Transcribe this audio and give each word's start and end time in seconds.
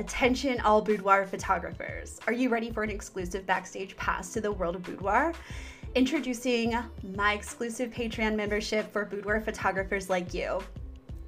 Attention, 0.00 0.58
all 0.62 0.80
boudoir 0.80 1.26
photographers. 1.26 2.20
Are 2.26 2.32
you 2.32 2.48
ready 2.48 2.70
for 2.70 2.82
an 2.82 2.88
exclusive 2.88 3.44
backstage 3.44 3.94
pass 3.98 4.32
to 4.32 4.40
the 4.40 4.50
world 4.50 4.74
of 4.74 4.82
boudoir? 4.82 5.34
Introducing 5.94 6.74
my 7.14 7.34
exclusive 7.34 7.90
Patreon 7.90 8.34
membership 8.34 8.90
for 8.94 9.04
boudoir 9.04 9.42
photographers 9.42 10.08
like 10.08 10.32
you. 10.32 10.62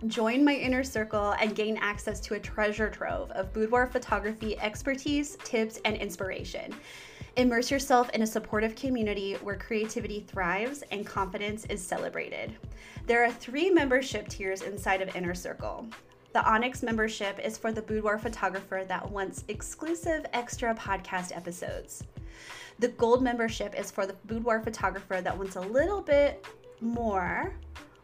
Join 0.07 0.43
my 0.43 0.55
inner 0.55 0.83
circle 0.83 1.33
and 1.39 1.55
gain 1.55 1.77
access 1.83 2.19
to 2.21 2.35
a 2.35 2.41
treasure 2.41 2.89
trove 2.89 3.31
of 3.33 3.53
boudoir 3.53 3.87
photography 3.87 4.59
expertise, 4.59 5.37
tips, 5.45 5.79
and 5.85 5.95
inspiration. 5.99 6.75
Immerse 7.37 7.71
yourself 7.71 8.09
in 8.15 8.23
a 8.23 8.27
supportive 8.27 8.75
community 8.75 9.35
where 9.43 9.57
creativity 9.57 10.21
thrives 10.21 10.83
and 10.91 11.05
confidence 11.05 11.67
is 11.67 11.87
celebrated. 11.87 12.57
There 13.07 13.23
are 13.23 13.31
three 13.31 13.69
membership 13.69 14.29
tiers 14.29 14.63
inside 14.63 15.03
of 15.03 15.15
Inner 15.15 15.35
Circle. 15.35 15.89
The 16.33 16.43
Onyx 16.51 16.83
membership 16.83 17.39
is 17.39 17.59
for 17.59 17.73
the 17.73 17.83
boudoir 17.83 18.19
photographer 18.19 18.85
that 18.89 19.11
wants 19.11 19.45
exclusive 19.49 20.25
extra 20.33 20.75
podcast 20.75 21.37
episodes. 21.37 22.05
The 22.79 22.89
Gold 22.89 23.23
membership 23.23 23.79
is 23.79 23.91
for 23.91 24.07
the 24.07 24.15
boudoir 24.25 24.61
photographer 24.61 25.21
that 25.21 25.37
wants 25.37 25.57
a 25.57 25.61
little 25.61 26.01
bit 26.01 26.47
more 26.81 27.55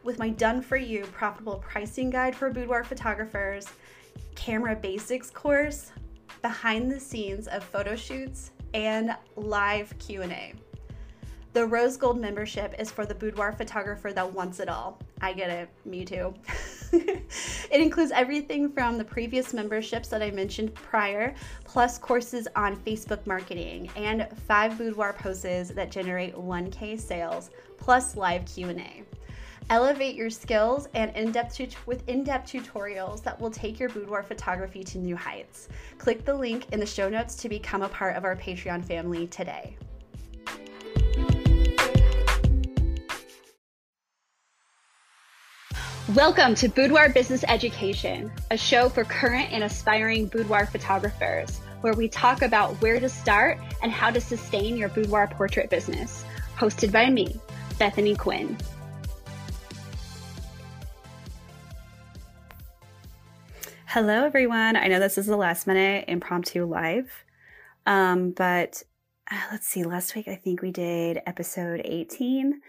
with 0.03 0.19
my 0.19 0.29
done 0.29 0.61
for 0.61 0.77
you 0.77 1.05
profitable 1.05 1.57
pricing 1.57 2.11
guide 2.11 2.37
for 2.37 2.51
boudoir 2.51 2.85
photographers, 2.85 3.67
camera 4.35 4.77
basics 4.77 5.31
course, 5.31 5.91
behind 6.43 6.93
the 6.93 7.01
scenes 7.01 7.49
of 7.49 7.65
photo 7.65 7.97
shoots, 7.97 8.51
and 8.75 9.17
live 9.37 9.99
Q&A. 9.99 10.53
The 11.55 11.65
Rose 11.65 11.97
Gold 11.97 12.21
membership 12.21 12.75
is 12.79 12.91
for 12.91 13.07
the 13.07 13.15
boudoir 13.15 13.53
photographer 13.53 14.13
that 14.13 14.33
wants 14.33 14.61
it 14.61 14.69
all. 14.69 15.01
I 15.21 15.33
get 15.33 15.51
it, 15.51 15.69
me 15.85 16.05
too. 16.05 16.33
it 16.93 17.81
includes 17.81 18.13
everything 18.13 18.71
from 18.71 18.99
the 18.99 19.05
previous 19.05 19.53
memberships 19.53 20.09
that 20.09 20.23
I 20.23 20.31
mentioned 20.31 20.75
prior, 20.75 21.35
plus 21.65 21.99
courses 21.99 22.47
on 22.55 22.77
Facebook 22.77 23.27
marketing 23.27 23.91
and 23.97 24.29
five 24.47 24.79
boudoir 24.79 25.13
poses 25.13 25.71
that 25.71 25.91
generate 25.91 26.35
1K 26.35 27.01
sales, 27.01 27.51
plus 27.79 28.17
live 28.17 28.45
Q&A. 28.47 29.03
Elevate 29.71 30.15
your 30.15 30.31
skills 30.31 30.89
and 30.95 31.15
in-depth 31.15 31.57
tut- 31.57 31.87
with 31.87 32.09
in-depth 32.09 32.51
tutorials 32.51 33.23
that 33.23 33.39
will 33.39 33.51
take 33.51 33.79
your 33.79 33.91
boudoir 33.91 34.23
photography 34.23 34.83
to 34.83 34.99
new 34.99 35.15
heights. 35.17 35.69
Click 35.99 36.25
the 36.25 36.35
link 36.35 36.67
in 36.73 36.81
the 36.81 36.87
show 36.87 37.11
notes 37.11 37.35
to 37.37 37.51
become 37.51 37.83
a 37.83 37.89
part 37.89 38.17
of 38.17 38.25
our 38.25 38.35
Patreon 38.35 38.83
family 38.83 39.27
today. 39.27 39.77
Welcome 46.15 46.55
to 46.55 46.71
Boudoir 46.71 47.11
Business 47.11 47.45
Education, 47.49 48.33
a 48.51 48.57
show 48.57 48.89
for 48.89 49.05
current 49.05 49.53
and 49.53 49.63
aspiring 49.63 50.25
boudoir 50.29 50.65
photographers, 50.65 51.59
where 51.83 51.93
we 51.93 52.09
talk 52.09 52.41
about 52.41 52.81
where 52.81 52.99
to 52.99 53.11
start 53.11 53.59
and 53.83 53.93
how 53.93 54.11
to 54.11 54.19
sustain 54.19 54.79
your 54.79 54.89
boudoir 54.89 55.27
portrait 55.27 55.69
business. 55.69 56.25
Hosted 56.57 56.93
by 56.93 57.11
me, 57.11 57.39
Bethany 57.79 58.17
Quinn. 58.17 58.57
Hello, 63.85 64.25
everyone. 64.25 64.77
I 64.77 64.87
know 64.87 65.01
this 65.01 65.19
is 65.19 65.27
the 65.27 65.37
last 65.37 65.67
minute 65.67 66.07
impromptu 66.09 66.65
live, 66.65 67.13
um, 67.85 68.31
but 68.31 68.83
uh, 69.31 69.37
let's 69.53 69.67
see. 69.67 69.85
Last 69.85 70.17
week, 70.17 70.27
I 70.27 70.37
think 70.37 70.63
we 70.63 70.71
did 70.71 71.21
episode 71.27 71.83
18 71.85 72.63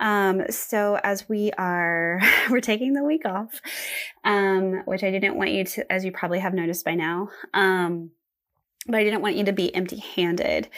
um, 0.00 0.42
so 0.50 0.98
as 1.04 1.28
we 1.28 1.52
are, 1.52 2.20
we're 2.50 2.60
taking 2.60 2.94
the 2.94 3.04
week 3.04 3.26
off, 3.26 3.60
um, 4.24 4.82
which 4.86 5.04
I 5.04 5.10
didn't 5.10 5.36
want 5.36 5.50
you 5.50 5.64
to, 5.64 5.92
as 5.92 6.04
you 6.04 6.10
probably 6.10 6.40
have 6.40 6.54
noticed 6.54 6.84
by 6.84 6.94
now. 6.94 7.28
Um, 7.54 8.10
but 8.86 8.96
I 8.96 9.04
didn't 9.04 9.20
want 9.20 9.36
you 9.36 9.44
to 9.44 9.52
be 9.52 9.72
empty 9.74 9.98
handed. 9.98 10.68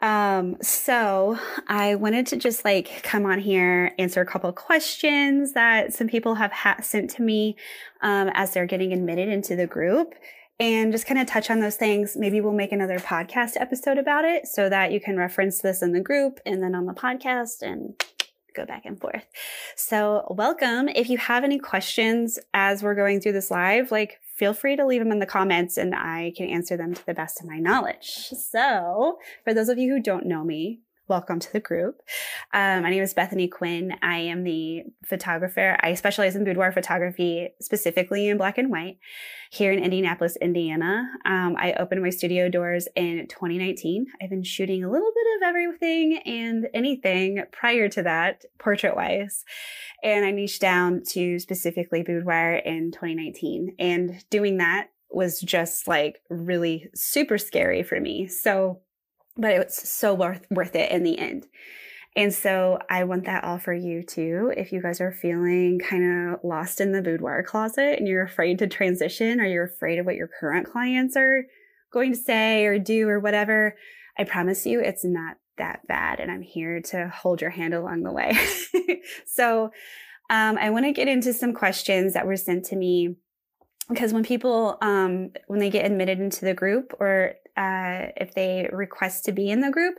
Um, 0.00 0.56
so 0.62 1.38
I 1.66 1.96
wanted 1.96 2.28
to 2.28 2.36
just 2.36 2.64
like 2.64 3.02
come 3.02 3.26
on 3.26 3.40
here, 3.40 3.94
answer 3.98 4.20
a 4.20 4.26
couple 4.26 4.50
questions 4.52 5.54
that 5.54 5.92
some 5.92 6.06
people 6.06 6.36
have 6.36 6.52
ha- 6.52 6.76
sent 6.80 7.10
to 7.10 7.22
me, 7.22 7.56
um, 8.00 8.30
as 8.32 8.52
they're 8.52 8.64
getting 8.64 8.92
admitted 8.92 9.28
into 9.28 9.56
the 9.56 9.66
group 9.66 10.14
and 10.60 10.92
just 10.92 11.06
kind 11.06 11.20
of 11.20 11.26
touch 11.26 11.50
on 11.50 11.58
those 11.58 11.76
things. 11.76 12.16
Maybe 12.16 12.40
we'll 12.40 12.52
make 12.52 12.70
another 12.70 13.00
podcast 13.00 13.52
episode 13.56 13.98
about 13.98 14.24
it 14.24 14.46
so 14.46 14.68
that 14.68 14.92
you 14.92 15.00
can 15.00 15.16
reference 15.16 15.60
this 15.60 15.82
in 15.82 15.92
the 15.92 16.00
group 16.00 16.38
and 16.46 16.62
then 16.62 16.76
on 16.76 16.86
the 16.86 16.94
podcast 16.94 17.62
and 17.62 18.00
go 18.58 18.66
back 18.66 18.84
and 18.84 19.00
forth. 19.00 19.24
So 19.76 20.26
welcome. 20.30 20.88
If 20.88 21.08
you 21.08 21.18
have 21.18 21.44
any 21.44 21.58
questions 21.58 22.38
as 22.52 22.82
we're 22.82 22.94
going 22.94 23.20
through 23.20 23.32
this 23.32 23.50
live, 23.50 23.90
like 23.90 24.20
feel 24.36 24.54
free 24.54 24.76
to 24.76 24.86
leave 24.86 25.02
them 25.02 25.12
in 25.12 25.18
the 25.18 25.26
comments 25.26 25.76
and 25.76 25.94
I 25.94 26.32
can 26.36 26.48
answer 26.48 26.76
them 26.76 26.94
to 26.94 27.06
the 27.06 27.14
best 27.14 27.40
of 27.40 27.46
my 27.46 27.58
knowledge. 27.58 28.28
So 28.50 29.18
for 29.44 29.54
those 29.54 29.68
of 29.68 29.78
you 29.78 29.92
who 29.92 30.02
don't 30.02 30.26
know 30.26 30.44
me, 30.44 30.80
welcome 31.08 31.38
to 31.38 31.52
the 31.52 31.60
group. 31.60 32.02
Um, 32.52 32.82
my 32.82 32.90
name 32.90 33.02
is 33.02 33.14
Bethany 33.14 33.48
Quinn. 33.48 33.94
I 34.02 34.18
am 34.18 34.44
the 34.44 34.82
photographer. 35.06 35.78
I 35.80 35.94
specialize 35.94 36.36
in 36.36 36.44
boudoir 36.44 36.70
photography, 36.70 37.48
specifically 37.62 38.28
in 38.28 38.36
black 38.36 38.58
and 38.58 38.70
white, 38.70 38.98
here 39.50 39.72
in 39.72 39.82
Indianapolis, 39.82 40.36
Indiana. 40.36 41.08
Um, 41.24 41.56
I 41.58 41.72
opened 41.74 42.02
my 42.02 42.10
studio 42.10 42.50
doors 42.50 42.88
in 42.94 43.26
2019. 43.28 44.06
I've 44.22 44.28
been 44.28 44.42
shooting 44.42 44.84
a 44.84 44.90
little 44.90 45.10
bit 45.14 45.26
of 45.36 45.48
everything 45.48 46.20
and 46.26 46.68
anything 46.74 47.42
prior 47.52 47.88
to 47.88 48.02
that, 48.02 48.44
portrait 48.58 48.94
wise. 48.94 49.44
And 50.02 50.26
I 50.26 50.30
niched 50.30 50.60
down 50.60 51.02
to 51.10 51.38
specifically 51.38 52.02
boudoir 52.02 52.56
in 52.56 52.92
2019. 52.92 53.76
And 53.78 54.22
doing 54.28 54.58
that 54.58 54.90
was 55.10 55.40
just 55.40 55.88
like 55.88 56.20
really 56.28 56.90
super 56.94 57.38
scary 57.38 57.82
for 57.82 57.98
me. 57.98 58.26
So 58.26 58.82
but 59.38 59.52
it's 59.52 59.88
so 59.88 60.12
worth 60.12 60.46
worth 60.50 60.74
it 60.74 60.90
in 60.90 61.04
the 61.04 61.18
end. 61.18 61.46
And 62.16 62.34
so 62.34 62.80
I 62.90 63.04
want 63.04 63.26
that 63.26 63.44
all 63.44 63.58
for 63.58 63.72
you 63.72 64.02
too. 64.02 64.52
If 64.56 64.72
you 64.72 64.82
guys 64.82 65.00
are 65.00 65.12
feeling 65.12 65.78
kind 65.78 66.32
of 66.34 66.40
lost 66.42 66.80
in 66.80 66.90
the 66.90 67.00
boudoir 67.00 67.44
closet 67.44 67.98
and 67.98 68.08
you're 68.08 68.24
afraid 68.24 68.58
to 68.58 68.66
transition 68.66 69.40
or 69.40 69.46
you're 69.46 69.66
afraid 69.66 70.00
of 70.00 70.06
what 70.06 70.16
your 70.16 70.28
current 70.28 70.66
clients 70.66 71.16
are 71.16 71.44
going 71.92 72.12
to 72.12 72.18
say 72.18 72.64
or 72.64 72.78
do 72.78 73.08
or 73.08 73.20
whatever, 73.20 73.76
I 74.18 74.24
promise 74.24 74.66
you 74.66 74.80
it's 74.80 75.04
not 75.04 75.36
that 75.58 75.86
bad. 75.86 76.18
And 76.18 76.30
I'm 76.30 76.42
here 76.42 76.80
to 76.86 77.08
hold 77.08 77.40
your 77.40 77.50
hand 77.50 77.72
along 77.72 78.02
the 78.02 78.12
way. 78.12 78.36
so 79.26 79.70
um, 80.28 80.58
I 80.58 80.70
want 80.70 80.86
to 80.86 80.92
get 80.92 81.08
into 81.08 81.32
some 81.32 81.54
questions 81.54 82.14
that 82.14 82.26
were 82.26 82.36
sent 82.36 82.64
to 82.66 82.76
me 82.76 83.16
because 83.88 84.12
when 84.12 84.24
people 84.24 84.76
um, 84.82 85.30
when 85.46 85.60
they 85.60 85.70
get 85.70 85.86
admitted 85.86 86.20
into 86.20 86.44
the 86.44 86.52
group 86.52 86.94
or 87.00 87.34
uh, 87.58 88.12
if 88.16 88.34
they 88.34 88.70
request 88.72 89.24
to 89.24 89.32
be 89.32 89.50
in 89.50 89.60
the 89.60 89.70
group, 89.70 89.96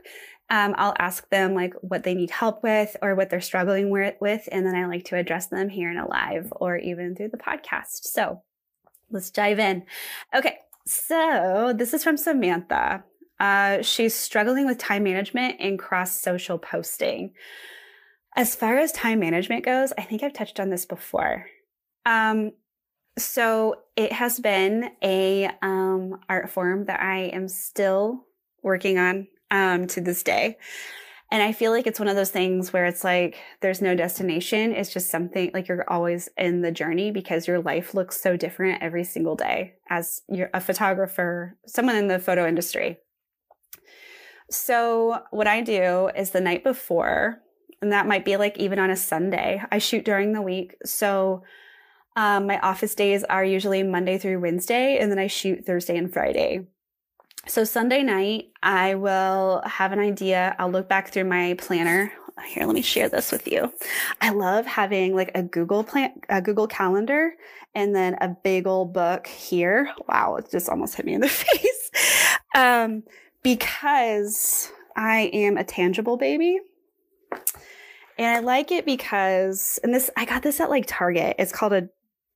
um, 0.50 0.74
I'll 0.78 0.96
ask 0.98 1.30
them 1.30 1.54
like 1.54 1.74
what 1.82 2.04
they 2.04 2.16
need 2.16 2.32
help 2.32 2.64
with 2.64 2.96
or 3.02 3.14
what 3.16 3.30
they're 3.30 3.42
struggling 3.42 3.90
with, 3.90 4.50
and 4.52 4.66
then 4.66 4.76
I 4.76 4.88
like 4.88 5.04
to 5.06 5.18
address 5.18 5.48
them 5.48 5.70
here 5.70 5.92
in 5.92 5.98
a 5.98 6.08
live 6.08 6.52
or 6.56 6.78
even 6.78 7.16
through 7.16 7.30
the 7.30 7.38
podcast. 7.38 8.06
So 8.06 8.42
let's 9.12 9.30
dive 9.30 9.60
in. 9.60 9.84
Okay, 10.34 10.58
so 10.88 11.74
this 11.76 11.94
is 11.94 12.04
from 12.04 12.18
Samantha. 12.18 13.04
Uh, 13.40 13.82
she's 13.82 14.16
struggling 14.16 14.66
with 14.66 14.78
time 14.78 15.04
management 15.04 15.58
and 15.60 15.78
cross 15.78 16.12
social 16.12 16.58
posting. 16.58 17.34
As 18.36 18.56
far 18.56 18.78
as 18.78 18.92
time 18.92 19.20
management 19.20 19.66
goes, 19.66 19.94
I 19.98 20.04
think 20.04 20.24
I've 20.24 20.34
touched 20.34 20.60
on 20.60 20.70
this 20.70 20.86
before. 20.86 21.46
Um, 22.06 22.52
so 23.20 23.76
it 23.96 24.12
has 24.12 24.40
been 24.40 24.92
a 25.04 25.50
um, 25.62 26.20
art 26.28 26.50
form 26.50 26.86
that 26.86 27.02
I 27.02 27.24
am 27.34 27.48
still 27.48 28.26
working 28.64 28.98
on 28.98 29.28
um, 29.52 29.88
to 29.88 30.02
this 30.02 30.24
day. 30.24 30.58
And 31.32 31.44
I 31.44 31.52
feel 31.52 31.72
like 31.72 31.86
it's 31.86 32.00
one 32.00 32.08
of 32.08 32.16
those 32.16 32.32
things 32.32 32.74
where 32.74 32.86
it's 32.86 33.04
like 33.04 33.38
there's 33.62 33.82
no 33.82 33.94
destination. 33.94 34.72
It's 34.74 34.92
just 34.92 35.12
something 35.12 35.52
like 35.54 35.68
you're 35.68 35.88
always 35.88 36.28
in 36.38 36.62
the 36.62 36.72
journey 36.72 37.12
because 37.12 37.48
your 37.48 37.62
life 37.62 37.94
looks 37.94 38.20
so 38.20 38.36
different 38.36 38.82
every 38.82 39.04
single 39.04 39.36
day 39.36 39.76
as 39.90 40.24
you're 40.28 40.50
a 40.56 40.62
photographer, 40.62 41.56
someone 41.68 41.96
in 41.96 42.08
the 42.08 42.18
photo 42.18 42.48
industry. 42.48 42.98
So, 44.50 45.22
what 45.30 45.46
I 45.46 45.62
do 45.62 46.10
is 46.16 46.32
the 46.32 46.42
night 46.42 46.64
before, 46.64 47.40
and 47.84 47.92
that 47.92 48.08
might 48.08 48.26
be 48.26 48.36
like 48.36 48.58
even 48.58 48.80
on 48.80 48.90
a 48.90 48.96
Sunday, 48.96 49.62
I 49.72 49.78
shoot 49.78 50.04
during 50.04 50.34
the 50.34 50.42
week. 50.42 50.76
So, 50.84 51.44
um, 52.16 52.48
my 52.48 52.60
office 52.60 52.96
days 52.96 53.24
are 53.24 53.44
usually 53.44 53.84
Monday 53.84 54.18
through 54.18 54.40
Wednesday, 54.40 54.98
and 54.98 55.12
then 55.12 55.20
I 55.20 55.28
shoot 55.28 55.66
Thursday 55.66 55.98
and 55.98 56.12
Friday. 56.12 56.68
So 57.48 57.64
Sunday 57.64 58.04
night, 58.04 58.50
I 58.62 58.96
will 58.96 59.62
have 59.66 59.92
an 59.92 60.00
idea. 60.00 60.56
I'll 60.60 60.72
look 60.72 60.90
back 60.90 61.10
through 61.10 61.24
my 61.24 61.56
planner. 61.58 62.12
Here, 62.48 62.66
let 62.66 62.74
me 62.74 62.82
share 62.82 63.10
this 63.10 63.32
with 63.32 63.48
you. 63.48 63.74
I 64.22 64.30
love 64.30 64.66
having 64.66 65.16
like 65.16 65.32
a 65.36 65.44
Google 65.44 65.84
plan, 65.84 66.14
a 66.30 66.42
Google 66.42 66.68
Calendar, 66.68 67.34
and 67.76 67.96
then 67.96 68.16
a 68.22 68.30
big 68.30 68.66
old 68.66 68.94
book 68.94 69.28
here. 69.28 69.92
Wow, 70.08 70.36
it 70.36 70.50
just 70.52 70.70
almost 70.70 70.96
hit 70.96 71.06
me 71.06 71.14
in 71.14 71.22
the 71.22 71.28
face. 71.30 71.92
Um, 72.56 73.04
because 73.44 74.72
I 74.96 75.30
am 75.34 75.58
a 75.58 75.64
tangible 75.64 76.18
baby. 76.18 76.60
And 78.18 78.28
I 78.28 78.40
like 78.40 78.72
it 78.72 78.86
because, 78.86 79.80
and 79.84 79.94
this, 79.94 80.10
I 80.18 80.26
got 80.26 80.44
this 80.44 80.60
at 80.60 80.70
like 80.70 80.86
Target. 80.88 81.38
It's 81.40 81.54
called 81.54 81.74
a 81.74 81.90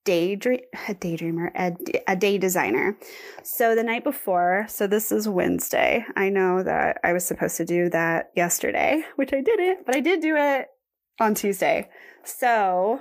daydream 0.06 0.60
a 0.88 0.94
daydreamer 0.94 1.52
a, 1.56 1.76
a 2.08 2.16
day 2.16 2.38
designer 2.38 2.98
so 3.44 3.76
the 3.76 3.84
night 3.84 4.04
before 4.04 4.66
so 4.68 4.88
this 4.88 5.12
is 5.12 5.28
wednesday 5.28 6.06
i 6.16 6.30
know 6.30 6.64
that 6.64 7.00
i 7.04 7.14
was 7.14 7.26
supposed 7.26 7.58
to 7.58 7.66
do 7.66 7.90
that 7.90 8.32
yesterday 8.36 9.04
which 9.16 9.34
i 9.34 9.42
didn't 9.42 9.86
but 9.86 9.96
i 9.96 10.00
did 10.00 10.22
do 10.22 10.36
it 10.36 10.68
on 11.20 11.34
tuesday 11.34 11.90
so 12.24 13.00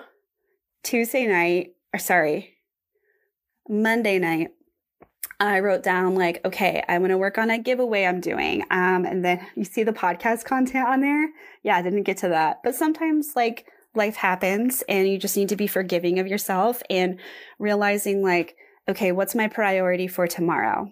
tuesday 0.83 1.27
night 1.27 1.75
or 1.93 1.99
sorry 1.99 2.55
monday 3.69 4.19
night 4.19 4.51
I 5.41 5.59
wrote 5.59 5.83
down 5.83 6.15
like, 6.15 6.41
okay, 6.45 6.85
I 6.89 6.99
want 6.99 7.11
to 7.11 7.19
work 7.19 7.37
on 7.37 7.51
a 7.51 7.59
giveaway 7.59 8.05
I'm 8.05 8.21
doing. 8.21 8.63
Um, 8.71 9.05
and 9.05 9.25
then 9.25 9.45
you 9.57 9.65
see 9.65 9.83
the 9.83 9.93
podcast 9.93 10.45
content 10.45 10.87
on 10.87 11.01
there. 11.01 11.31
Yeah, 11.65 11.77
I 11.77 11.83
didn't 11.83 12.05
get 12.05 12.19
to 12.19 12.29
that. 12.29 12.61
But 12.63 12.77
sometimes 12.77 13.33
like 13.35 13.67
life 13.95 14.17
happens 14.17 14.83
and 14.89 15.09
you 15.09 15.19
just 15.19 15.37
need 15.37 15.49
to 15.51 15.57
be 15.57 15.67
forgiving 15.67 16.19
of 16.19 16.27
yourself 16.27 16.83
and 16.89 17.21
realizing 17.59 18.23
like, 18.23 18.57
okay, 18.89 19.13
what's 19.13 19.35
my 19.35 19.49
priority 19.49 20.09
for 20.09 20.27
tomorrow? 20.27 20.91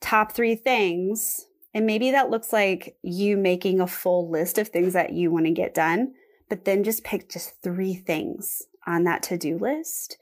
Top 0.00 0.32
three 0.32 0.54
things. 0.54 1.46
And 1.74 1.86
maybe 1.86 2.10
that 2.10 2.30
looks 2.30 2.52
like 2.52 2.96
you 3.02 3.36
making 3.36 3.80
a 3.80 3.86
full 3.86 4.28
list 4.28 4.58
of 4.58 4.68
things 4.68 4.92
that 4.92 5.12
you 5.12 5.30
want 5.30 5.46
to 5.46 5.52
get 5.52 5.72
done, 5.72 6.14
but 6.48 6.64
then 6.64 6.84
just 6.84 7.04
pick 7.04 7.30
just 7.30 7.62
three 7.62 7.94
things 7.94 8.62
on 8.86 9.04
that 9.04 9.22
to 9.24 9.38
do 9.38 9.56
list. 9.56 10.18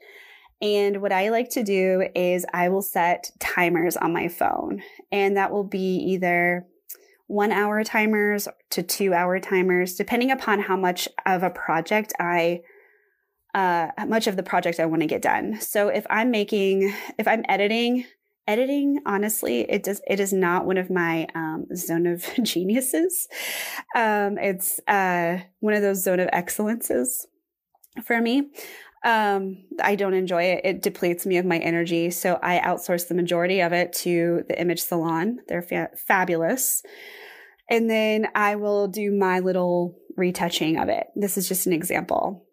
And 0.61 1.01
what 1.01 1.11
I 1.11 1.29
like 1.29 1.49
to 1.51 1.63
do 1.63 2.07
is 2.15 2.45
I 2.53 2.69
will 2.69 2.83
set 2.83 3.31
timers 3.39 3.97
on 3.97 4.13
my 4.13 4.27
phone, 4.27 4.83
and 5.11 5.35
that 5.35 5.51
will 5.51 5.63
be 5.63 5.95
either 6.11 6.67
one 7.31 7.53
hour 7.53 7.81
timers 7.81 8.49
to 8.69 8.83
two 8.83 9.13
hour 9.13 9.39
timers, 9.39 9.95
depending 9.95 10.31
upon 10.31 10.59
how 10.59 10.75
much 10.75 11.07
of 11.25 11.43
a 11.43 11.49
project 11.49 12.11
I, 12.19 12.61
uh, 13.55 13.87
much 14.05 14.27
of 14.27 14.35
the 14.35 14.43
project 14.43 14.81
I 14.81 14.85
want 14.85 15.01
to 15.01 15.07
get 15.07 15.21
done. 15.21 15.61
So 15.61 15.87
if 15.87 16.05
I'm 16.09 16.29
making, 16.29 16.93
if 17.17 17.29
I'm 17.29 17.45
editing, 17.47 18.03
editing, 18.47 18.99
honestly, 19.05 19.61
it 19.61 19.83
does, 19.83 20.01
it 20.07 20.19
is 20.19 20.33
not 20.33 20.65
one 20.65 20.77
of 20.77 20.89
my, 20.89 21.25
um, 21.33 21.67
zone 21.73 22.05
of 22.05 22.29
geniuses. 22.43 23.29
Um, 23.95 24.37
it's, 24.37 24.81
uh, 24.87 25.39
one 25.61 25.73
of 25.73 25.81
those 25.81 26.03
zone 26.03 26.19
of 26.19 26.27
excellences 26.33 27.27
for 28.03 28.19
me. 28.19 28.49
Um, 29.03 29.63
I 29.81 29.95
don't 29.95 30.13
enjoy 30.13 30.43
it. 30.43 30.61
It 30.63 30.81
depletes 30.81 31.25
me 31.25 31.37
of 31.37 31.45
my 31.45 31.57
energy. 31.57 32.11
So 32.11 32.37
I 32.41 32.59
outsource 32.59 33.07
the 33.07 33.15
majority 33.15 33.61
of 33.61 33.73
it 33.73 33.93
to 33.93 34.43
the 34.47 34.59
image 34.59 34.81
salon. 34.81 35.39
They're 35.47 35.63
fa- 35.63 35.89
fabulous. 35.97 36.83
And 37.69 37.89
then 37.89 38.27
I 38.35 38.55
will 38.55 38.87
do 38.87 39.11
my 39.11 39.39
little 39.39 39.97
retouching 40.17 40.77
of 40.77 40.89
it. 40.89 41.07
This 41.15 41.37
is 41.37 41.47
just 41.47 41.65
an 41.65 41.73
example. 41.73 42.45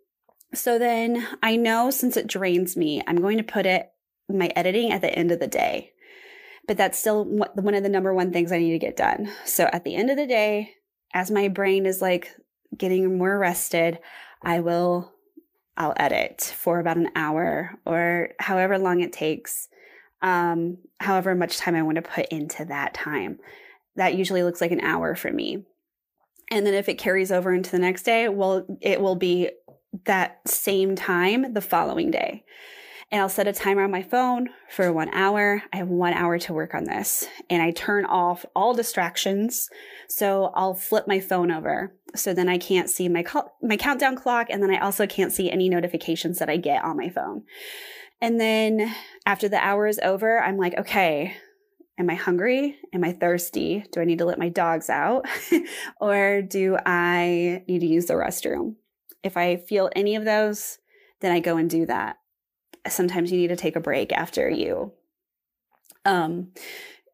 So 0.54 0.78
then 0.78 1.26
I 1.42 1.56
know 1.56 1.90
since 1.90 2.16
it 2.16 2.26
drains 2.26 2.76
me, 2.76 3.02
I'm 3.06 3.20
going 3.20 3.36
to 3.36 3.44
put 3.44 3.66
it, 3.66 3.90
my 4.30 4.50
editing 4.56 4.92
at 4.92 5.00
the 5.00 5.12
end 5.12 5.30
of 5.32 5.40
the 5.40 5.46
day. 5.46 5.92
But 6.66 6.76
that's 6.76 6.98
still 6.98 7.24
one 7.24 7.74
of 7.74 7.82
the 7.82 7.88
number 7.88 8.14
one 8.14 8.32
things 8.32 8.52
I 8.52 8.58
need 8.58 8.72
to 8.72 8.78
get 8.78 8.96
done. 8.96 9.30
So 9.44 9.68
at 9.72 9.84
the 9.84 9.94
end 9.94 10.10
of 10.10 10.16
the 10.16 10.26
day, 10.26 10.74
as 11.12 11.30
my 11.30 11.48
brain 11.48 11.86
is 11.86 12.02
like 12.02 12.30
getting 12.76 13.18
more 13.18 13.38
rested, 13.38 13.98
I 14.42 14.60
will, 14.60 15.12
I'll 15.78 15.94
edit 15.96 16.42
for 16.42 16.78
about 16.80 16.98
an 16.98 17.10
hour 17.16 17.78
or 17.86 18.30
however 18.38 18.78
long 18.78 19.00
it 19.00 19.14
takes, 19.14 19.68
um, 20.20 20.76
however 21.00 21.34
much 21.34 21.56
time 21.56 21.74
I 21.74 21.82
want 21.82 21.96
to 21.96 22.02
put 22.02 22.26
into 22.26 22.66
that 22.66 22.92
time 22.92 23.38
that 23.98 24.14
usually 24.14 24.42
looks 24.42 24.60
like 24.60 24.70
an 24.70 24.80
hour 24.80 25.14
for 25.14 25.30
me. 25.30 25.64
And 26.50 26.64
then 26.64 26.72
if 26.72 26.88
it 26.88 26.94
carries 26.94 27.30
over 27.30 27.52
into 27.52 27.70
the 27.70 27.78
next 27.78 28.04
day, 28.04 28.28
well, 28.28 28.64
it 28.80 29.00
will 29.00 29.16
be 29.16 29.50
that 30.06 30.40
same 30.46 30.96
time 30.96 31.52
the 31.52 31.60
following 31.60 32.10
day. 32.10 32.44
And 33.10 33.20
I'll 33.20 33.28
set 33.28 33.48
a 33.48 33.52
timer 33.52 33.84
on 33.84 33.90
my 33.90 34.02
phone 34.02 34.48
for 34.70 34.92
one 34.92 35.12
hour. 35.12 35.62
I 35.72 35.78
have 35.78 35.88
one 35.88 36.12
hour 36.12 36.38
to 36.38 36.52
work 36.52 36.74
on 36.74 36.84
this. 36.84 37.26
And 37.50 37.62
I 37.62 37.70
turn 37.70 38.04
off 38.04 38.46
all 38.54 38.74
distractions. 38.74 39.68
So 40.08 40.52
I'll 40.54 40.74
flip 40.74 41.06
my 41.06 41.18
phone 41.20 41.50
over. 41.50 41.94
So 42.14 42.32
then 42.32 42.48
I 42.48 42.58
can't 42.58 42.90
see 42.90 43.08
my, 43.08 43.24
my 43.62 43.76
countdown 43.76 44.16
clock. 44.16 44.48
And 44.50 44.62
then 44.62 44.70
I 44.70 44.78
also 44.78 45.06
can't 45.06 45.32
see 45.32 45.50
any 45.50 45.68
notifications 45.68 46.38
that 46.38 46.48
I 46.48 46.56
get 46.56 46.84
on 46.84 46.96
my 46.96 47.08
phone. 47.08 47.44
And 48.20 48.40
then 48.40 48.94
after 49.26 49.48
the 49.48 49.62
hour 49.62 49.86
is 49.86 50.00
over, 50.02 50.42
I'm 50.42 50.56
like, 50.56 50.76
okay, 50.78 51.36
Am 51.98 52.08
I 52.08 52.14
hungry? 52.14 52.76
Am 52.92 53.02
I 53.02 53.12
thirsty? 53.12 53.84
Do 53.90 54.00
I 54.00 54.04
need 54.04 54.18
to 54.18 54.24
let 54.24 54.38
my 54.38 54.48
dogs 54.48 54.88
out? 54.88 55.26
or 56.00 56.42
do 56.42 56.78
I 56.86 57.64
need 57.66 57.80
to 57.80 57.86
use 57.86 58.06
the 58.06 58.14
restroom? 58.14 58.76
If 59.24 59.36
I 59.36 59.56
feel 59.56 59.90
any 59.96 60.14
of 60.14 60.24
those, 60.24 60.78
then 61.20 61.32
I 61.32 61.40
go 61.40 61.56
and 61.56 61.68
do 61.68 61.86
that. 61.86 62.18
Sometimes 62.86 63.32
you 63.32 63.38
need 63.38 63.48
to 63.48 63.56
take 63.56 63.74
a 63.74 63.80
break 63.80 64.12
after 64.12 64.48
you 64.48 64.92
um 66.04 66.48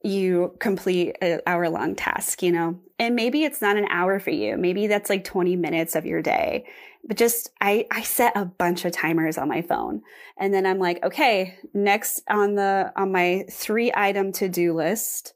you 0.04 0.54
complete 0.60 1.16
an 1.20 1.40
hour 1.46 1.68
long 1.68 1.94
task, 1.94 2.42
you 2.42 2.52
know. 2.52 2.78
And 2.98 3.16
maybe 3.16 3.44
it's 3.44 3.60
not 3.60 3.76
an 3.76 3.86
hour 3.90 4.20
for 4.20 4.30
you. 4.30 4.56
Maybe 4.56 4.86
that's 4.86 5.10
like 5.10 5.24
20 5.24 5.56
minutes 5.56 5.96
of 5.96 6.06
your 6.06 6.22
day 6.22 6.64
but 7.06 7.16
just 7.16 7.50
I 7.60 7.86
I 7.90 8.02
set 8.02 8.36
a 8.36 8.44
bunch 8.44 8.84
of 8.84 8.92
timers 8.92 9.38
on 9.38 9.48
my 9.48 9.62
phone. 9.62 10.02
And 10.38 10.52
then 10.52 10.66
I'm 10.66 10.78
like, 10.78 11.04
okay, 11.04 11.56
next 11.72 12.22
on 12.28 12.54
the 12.54 12.92
on 12.96 13.12
my 13.12 13.44
three 13.50 13.92
item 13.94 14.32
to-do 14.32 14.74
list 14.74 15.34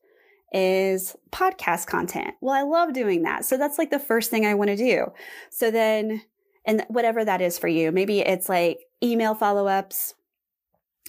is 0.53 1.15
podcast 1.31 1.87
content. 1.87 2.35
Well, 2.41 2.55
I 2.55 2.63
love 2.63 2.95
doing 2.95 3.23
that. 3.23 3.45
So 3.45 3.59
that's 3.59 3.79
like 3.79 3.91
the 3.91 3.99
first 3.99 4.31
thing 4.31 4.47
I 4.47 4.55
want 4.55 4.69
to 4.69 4.77
do. 4.77 5.13
So 5.51 5.71
then 5.71 6.23
and 6.65 6.85
whatever 6.89 7.25
that 7.25 7.41
is 7.41 7.59
for 7.59 7.69
you, 7.69 7.93
maybe 7.93 8.21
it's 8.21 8.49
like 8.49 8.81
email 9.03 9.35
follow-ups. 9.35 10.15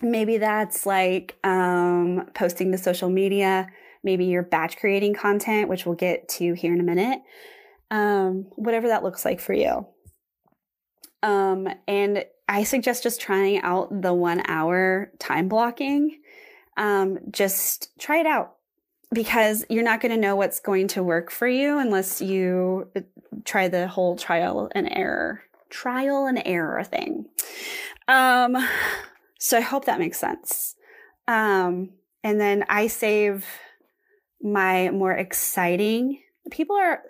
Maybe 0.01 0.37
that's 0.37 0.85
like 0.85 1.37
um, 1.43 2.29
posting 2.33 2.71
to 2.71 2.77
social 2.77 3.09
media. 3.09 3.67
Maybe 4.03 4.25
you're 4.25 4.43
batch 4.43 4.77
creating 4.77 5.13
content, 5.13 5.69
which 5.69 5.85
we'll 5.85 5.95
get 5.95 6.29
to 6.29 6.53
here 6.53 6.73
in 6.73 6.79
a 6.79 6.83
minute. 6.83 7.19
Um, 7.91 8.47
whatever 8.55 8.87
that 8.87 9.03
looks 9.03 9.25
like 9.25 9.39
for 9.39 9.53
you. 9.53 9.87
Um, 11.21 11.67
and 11.87 12.23
I 12.47 12.63
suggest 12.63 13.03
just 13.03 13.19
trying 13.19 13.61
out 13.61 14.01
the 14.01 14.13
one 14.13 14.41
hour 14.47 15.11
time 15.19 15.49
blocking. 15.49 16.19
Um, 16.77 17.19
just 17.29 17.97
try 17.99 18.19
it 18.19 18.25
out 18.25 18.55
because 19.13 19.65
you're 19.69 19.83
not 19.83 20.01
going 20.01 20.11
to 20.13 20.21
know 20.21 20.35
what's 20.35 20.59
going 20.59 20.87
to 20.89 21.03
work 21.03 21.31
for 21.31 21.47
you 21.47 21.77
unless 21.79 22.21
you 22.21 22.89
uh, 22.95 23.01
try 23.43 23.67
the 23.67 23.87
whole 23.87 24.15
trial 24.15 24.69
and 24.73 24.87
error, 24.91 25.43
trial 25.69 26.25
and 26.25 26.41
error 26.45 26.83
thing. 26.83 27.25
So 29.39 29.57
I 29.57 29.61
hope 29.61 29.85
that 29.85 29.99
makes 29.99 30.19
sense. 30.19 30.75
Um, 31.27 31.91
and 32.23 32.39
then 32.39 32.65
I 32.69 32.87
save 32.87 33.45
my 34.41 34.89
more 34.91 35.13
exciting 35.13 36.19
people 36.49 36.75
are 36.75 37.03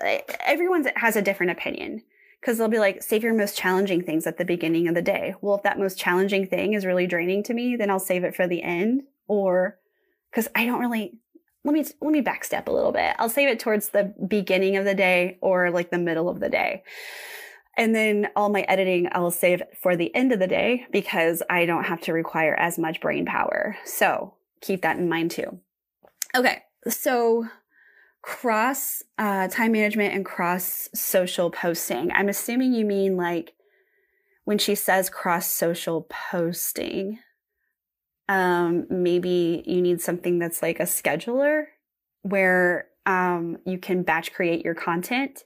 everyone 0.45 0.85
has 0.95 1.15
a 1.15 1.21
different 1.21 1.51
opinion 1.51 2.01
because 2.39 2.57
they'll 2.57 2.67
be 2.67 2.79
like, 2.79 3.03
save 3.03 3.23
your 3.23 3.33
most 3.33 3.57
challenging 3.57 4.01
things 4.01 4.25
at 4.25 4.37
the 4.37 4.45
beginning 4.45 4.87
of 4.87 4.95
the 4.95 5.01
day. 5.01 5.35
Well, 5.41 5.55
if 5.55 5.63
that 5.63 5.77
most 5.77 5.97
challenging 5.97 6.45
thing 6.45 6.73
is 6.73 6.85
really 6.85 7.05
draining 7.05 7.43
to 7.43 7.53
me, 7.53 7.75
then 7.75 7.89
I'll 7.89 7.99
save 7.99 8.23
it 8.23 8.35
for 8.35 8.47
the 8.47 8.63
end. 8.63 9.03
Or 9.27 9.77
because 10.31 10.47
I 10.55 10.65
don't 10.65 10.79
really 10.79 11.19
let 11.63 11.73
me 11.73 11.85
let 12.01 12.11
me 12.11 12.21
backstep 12.21 12.67
a 12.67 12.71
little 12.71 12.91
bit. 12.91 13.15
I'll 13.19 13.29
save 13.29 13.49
it 13.49 13.59
towards 13.59 13.89
the 13.89 14.13
beginning 14.27 14.77
of 14.77 14.85
the 14.85 14.95
day 14.95 15.37
or 15.41 15.71
like 15.71 15.91
the 15.91 15.97
middle 15.97 16.29
of 16.29 16.39
the 16.39 16.49
day. 16.49 16.83
And 17.79 17.95
then 17.95 18.27
all 18.35 18.49
my 18.49 18.63
editing 18.63 19.07
I'll 19.13 19.31
save 19.31 19.63
for 19.81 19.95
the 19.95 20.13
end 20.13 20.33
of 20.33 20.39
the 20.39 20.47
day 20.47 20.85
because 20.91 21.41
I 21.49 21.65
don't 21.65 21.85
have 21.85 22.01
to 22.01 22.13
require 22.13 22.53
as 22.53 22.77
much 22.77 22.99
brain 22.99 23.25
power. 23.25 23.77
So 23.85 24.33
keep 24.59 24.81
that 24.81 24.97
in 24.97 25.07
mind 25.07 25.31
too. 25.31 25.61
Okay. 26.35 26.61
So 26.89 27.47
cross 28.21 29.01
uh, 29.17 29.47
time 29.47 29.71
management 29.71 30.13
and 30.13 30.25
cross 30.25 30.89
social 30.93 31.49
posting. 31.49 32.11
I'm 32.11 32.27
assuming 32.27 32.73
you 32.73 32.83
mean 32.83 33.15
like 33.15 33.53
when 34.43 34.57
she 34.57 34.75
says 34.75 35.09
cross 35.09 35.47
social 35.47 36.05
posting, 36.09 37.19
um, 38.27 38.87
maybe 38.89 39.63
you 39.65 39.81
need 39.81 40.01
something 40.01 40.37
that's 40.37 40.61
like 40.61 40.81
a 40.81 40.83
scheduler 40.83 41.63
where 42.23 42.87
um, 43.05 43.57
you 43.65 43.77
can 43.77 44.03
batch 44.03 44.33
create 44.33 44.65
your 44.65 44.75
content 44.75 45.45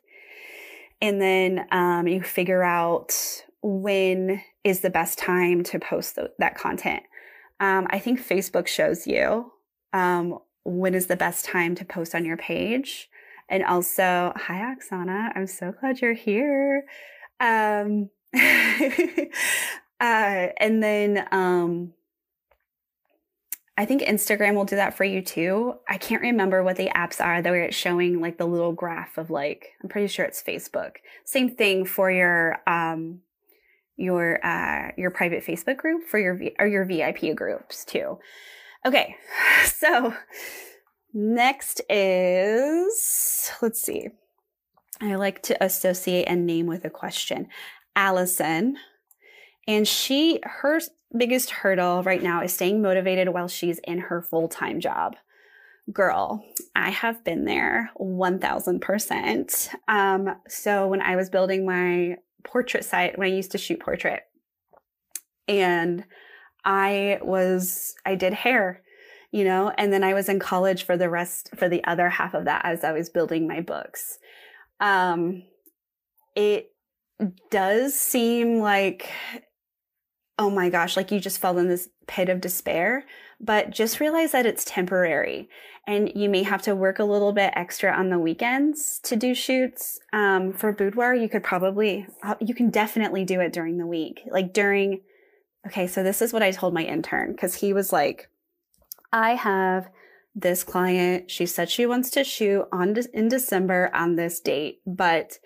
and 1.03 1.21
then 1.21 1.67
um, 1.71 2.07
you 2.07 2.23
figure 2.23 2.63
out 2.63 3.13
when 3.61 4.41
is 4.63 4.79
the 4.79 4.89
best 4.89 5.19
time 5.19 5.61
to 5.65 5.77
post 5.77 6.15
th- 6.15 6.29
that 6.39 6.57
content. 6.57 7.03
Um, 7.59 7.87
I 7.89 7.99
think 7.99 8.21
Facebook 8.21 8.67
shows 8.67 9.05
you 9.05 9.51
um, 9.91 10.39
when 10.63 10.95
is 10.95 11.07
the 11.07 11.17
best 11.17 11.43
time 11.43 11.75
to 11.75 11.83
post 11.83 12.15
on 12.15 12.23
your 12.23 12.37
page. 12.37 13.09
And 13.49 13.65
also, 13.65 14.31
hi, 14.33 14.73
Oksana. 14.73 15.33
I'm 15.35 15.45
so 15.45 15.73
glad 15.73 15.99
you're 15.99 16.13
here. 16.13 16.85
Um, 17.41 18.09
uh, 18.33 18.37
and 19.99 20.81
then 20.81 21.27
um, 21.33 21.93
I 23.75 23.85
think 23.85 24.03
Instagram 24.03 24.53
will 24.53 24.65
do 24.65 24.75
that 24.75 24.95
for 24.95 25.03
you 25.03 25.21
too. 25.21 25.75
I 25.89 25.97
can't 25.97 26.21
remember 26.21 26.63
what 26.63 26.77
the 26.77 26.89
apps 26.95 27.23
are 27.23 27.41
that 27.41 27.51
were 27.51 27.71
showing 27.71 28.21
like 28.21 28.37
the 28.37 28.45
little 28.45 28.71
graph 28.71 29.17
of 29.17 29.31
like, 29.31 29.71
I'm 29.81 29.89
pretty 29.89 30.07
sure 30.07 30.25
it's 30.25 30.43
Facebook. 30.43 30.97
Same 31.25 31.55
thing 31.55 31.85
for 31.85 32.11
your, 32.11 32.59
um, 32.67 33.21
your 33.95 34.45
uh, 34.45 34.91
your 34.97 35.11
private 35.11 35.45
Facebook 35.45 35.77
group 35.77 36.07
for 36.07 36.19
your 36.19 36.39
or 36.59 36.67
your 36.67 36.85
VIP 36.85 37.35
groups 37.35 37.85
too. 37.85 38.19
Okay, 38.85 39.15
so 39.65 40.13
next 41.13 41.81
is 41.89 43.51
let's 43.61 43.81
see. 43.81 44.09
I 45.01 45.15
like 45.15 45.41
to 45.43 45.63
associate 45.63 46.27
a 46.27 46.35
name 46.35 46.65
with 46.65 46.85
a 46.85 46.89
question. 46.89 47.47
Allison, 47.95 48.77
and 49.67 49.87
she 49.87 50.39
her 50.43 50.79
biggest 51.15 51.51
hurdle 51.51 52.03
right 52.03 52.21
now 52.21 52.41
is 52.41 52.53
staying 52.53 52.81
motivated 52.81 53.29
while 53.29 53.47
she's 53.47 53.79
in 53.79 53.99
her 53.99 54.21
full 54.21 54.47
time 54.47 54.79
job. 54.79 55.15
Girl, 55.91 56.43
I 56.75 56.91
have 56.91 57.23
been 57.25 57.45
there 57.45 57.91
1000%. 57.99 59.69
Um, 59.87 60.35
so 60.47 60.87
when 60.87 61.01
I 61.01 61.15
was 61.15 61.29
building 61.29 61.65
my 61.65 62.15
portrait 62.43 62.85
site, 62.85 63.17
when 63.17 63.27
I 63.27 63.35
used 63.35 63.51
to 63.51 63.57
shoot 63.57 63.81
portrait, 63.81 64.21
and 65.47 66.05
I 66.63 67.19
was, 67.21 67.95
I 68.05 68.15
did 68.15 68.33
hair, 68.33 68.81
you 69.31 69.43
know, 69.43 69.73
and 69.77 69.91
then 69.91 70.05
I 70.05 70.13
was 70.13 70.29
in 70.29 70.39
college 70.39 70.83
for 70.83 70.95
the 70.95 71.09
rest, 71.09 71.49
for 71.57 71.67
the 71.67 71.83
other 71.83 72.09
half 72.09 72.33
of 72.33 72.45
that 72.45 72.61
as 72.63 72.85
I 72.85 72.93
was 72.93 73.09
building 73.09 73.45
my 73.45 73.59
books. 73.59 74.19
Um, 74.79 75.43
it 76.33 76.71
does 77.51 77.93
seem 77.93 78.59
like 78.59 79.11
oh 80.39 80.49
my 80.49 80.69
gosh, 80.69 80.97
like 80.97 81.11
you 81.11 81.19
just 81.19 81.39
fell 81.39 81.57
in 81.57 81.67
this 81.67 81.89
pit 82.07 82.29
of 82.29 82.41
despair. 82.41 83.05
But 83.39 83.71
just 83.71 83.99
realize 83.99 84.31
that 84.31 84.45
it's 84.45 84.63
temporary. 84.63 85.49
And 85.85 86.11
you 86.15 86.29
may 86.29 86.43
have 86.43 86.61
to 86.63 86.75
work 86.75 86.99
a 86.99 87.03
little 87.03 87.33
bit 87.33 87.51
extra 87.55 87.91
on 87.91 88.09
the 88.09 88.19
weekends 88.19 88.99
to 89.03 89.17
do 89.17 89.35
shoots. 89.35 89.99
Um, 90.13 90.53
for 90.53 90.71
boudoir, 90.71 91.13
you 91.13 91.27
could 91.27 91.43
probably, 91.43 92.07
uh, 92.23 92.35
you 92.39 92.55
can 92.55 92.69
definitely 92.69 93.25
do 93.25 93.41
it 93.41 93.51
during 93.51 93.77
the 93.77 93.85
week. 93.85 94.21
Like 94.31 94.53
during, 94.53 95.01
okay, 95.67 95.87
so 95.87 96.03
this 96.03 96.21
is 96.21 96.31
what 96.31 96.41
I 96.41 96.51
told 96.51 96.73
my 96.73 96.83
intern 96.83 97.33
because 97.33 97.55
he 97.55 97.73
was 97.73 97.91
like, 97.91 98.29
I 99.11 99.31
have 99.35 99.89
this 100.33 100.63
client. 100.63 101.29
She 101.29 101.45
said 101.45 101.69
she 101.69 101.85
wants 101.85 102.09
to 102.11 102.23
shoot 102.23 102.65
on 102.71 102.95
in 103.13 103.27
December 103.27 103.91
on 103.93 104.15
this 104.15 104.39
date, 104.39 104.79
but 104.87 105.37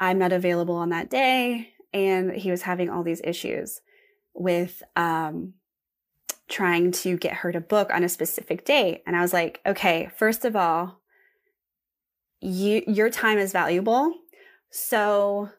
I'm 0.00 0.18
not 0.18 0.32
available 0.32 0.76
on 0.76 0.88
that 0.88 1.10
day. 1.10 1.74
And 1.92 2.32
he 2.32 2.50
was 2.50 2.62
having 2.62 2.88
all 2.88 3.02
these 3.02 3.20
issues 3.24 3.82
with 4.34 4.82
um, 4.96 5.54
trying 6.48 6.92
to 6.92 7.16
get 7.16 7.34
her 7.34 7.52
to 7.52 7.60
book 7.60 7.90
on 7.92 8.04
a 8.04 8.08
specific 8.08 8.64
date. 8.64 9.02
And 9.06 9.16
I 9.16 9.20
was 9.20 9.32
like, 9.32 9.60
okay, 9.64 10.10
first 10.16 10.44
of 10.44 10.56
all, 10.56 11.00
you, 12.40 12.82
your 12.86 13.10
time 13.10 13.38
is 13.38 13.52
valuable. 13.52 14.12
So 14.70 15.50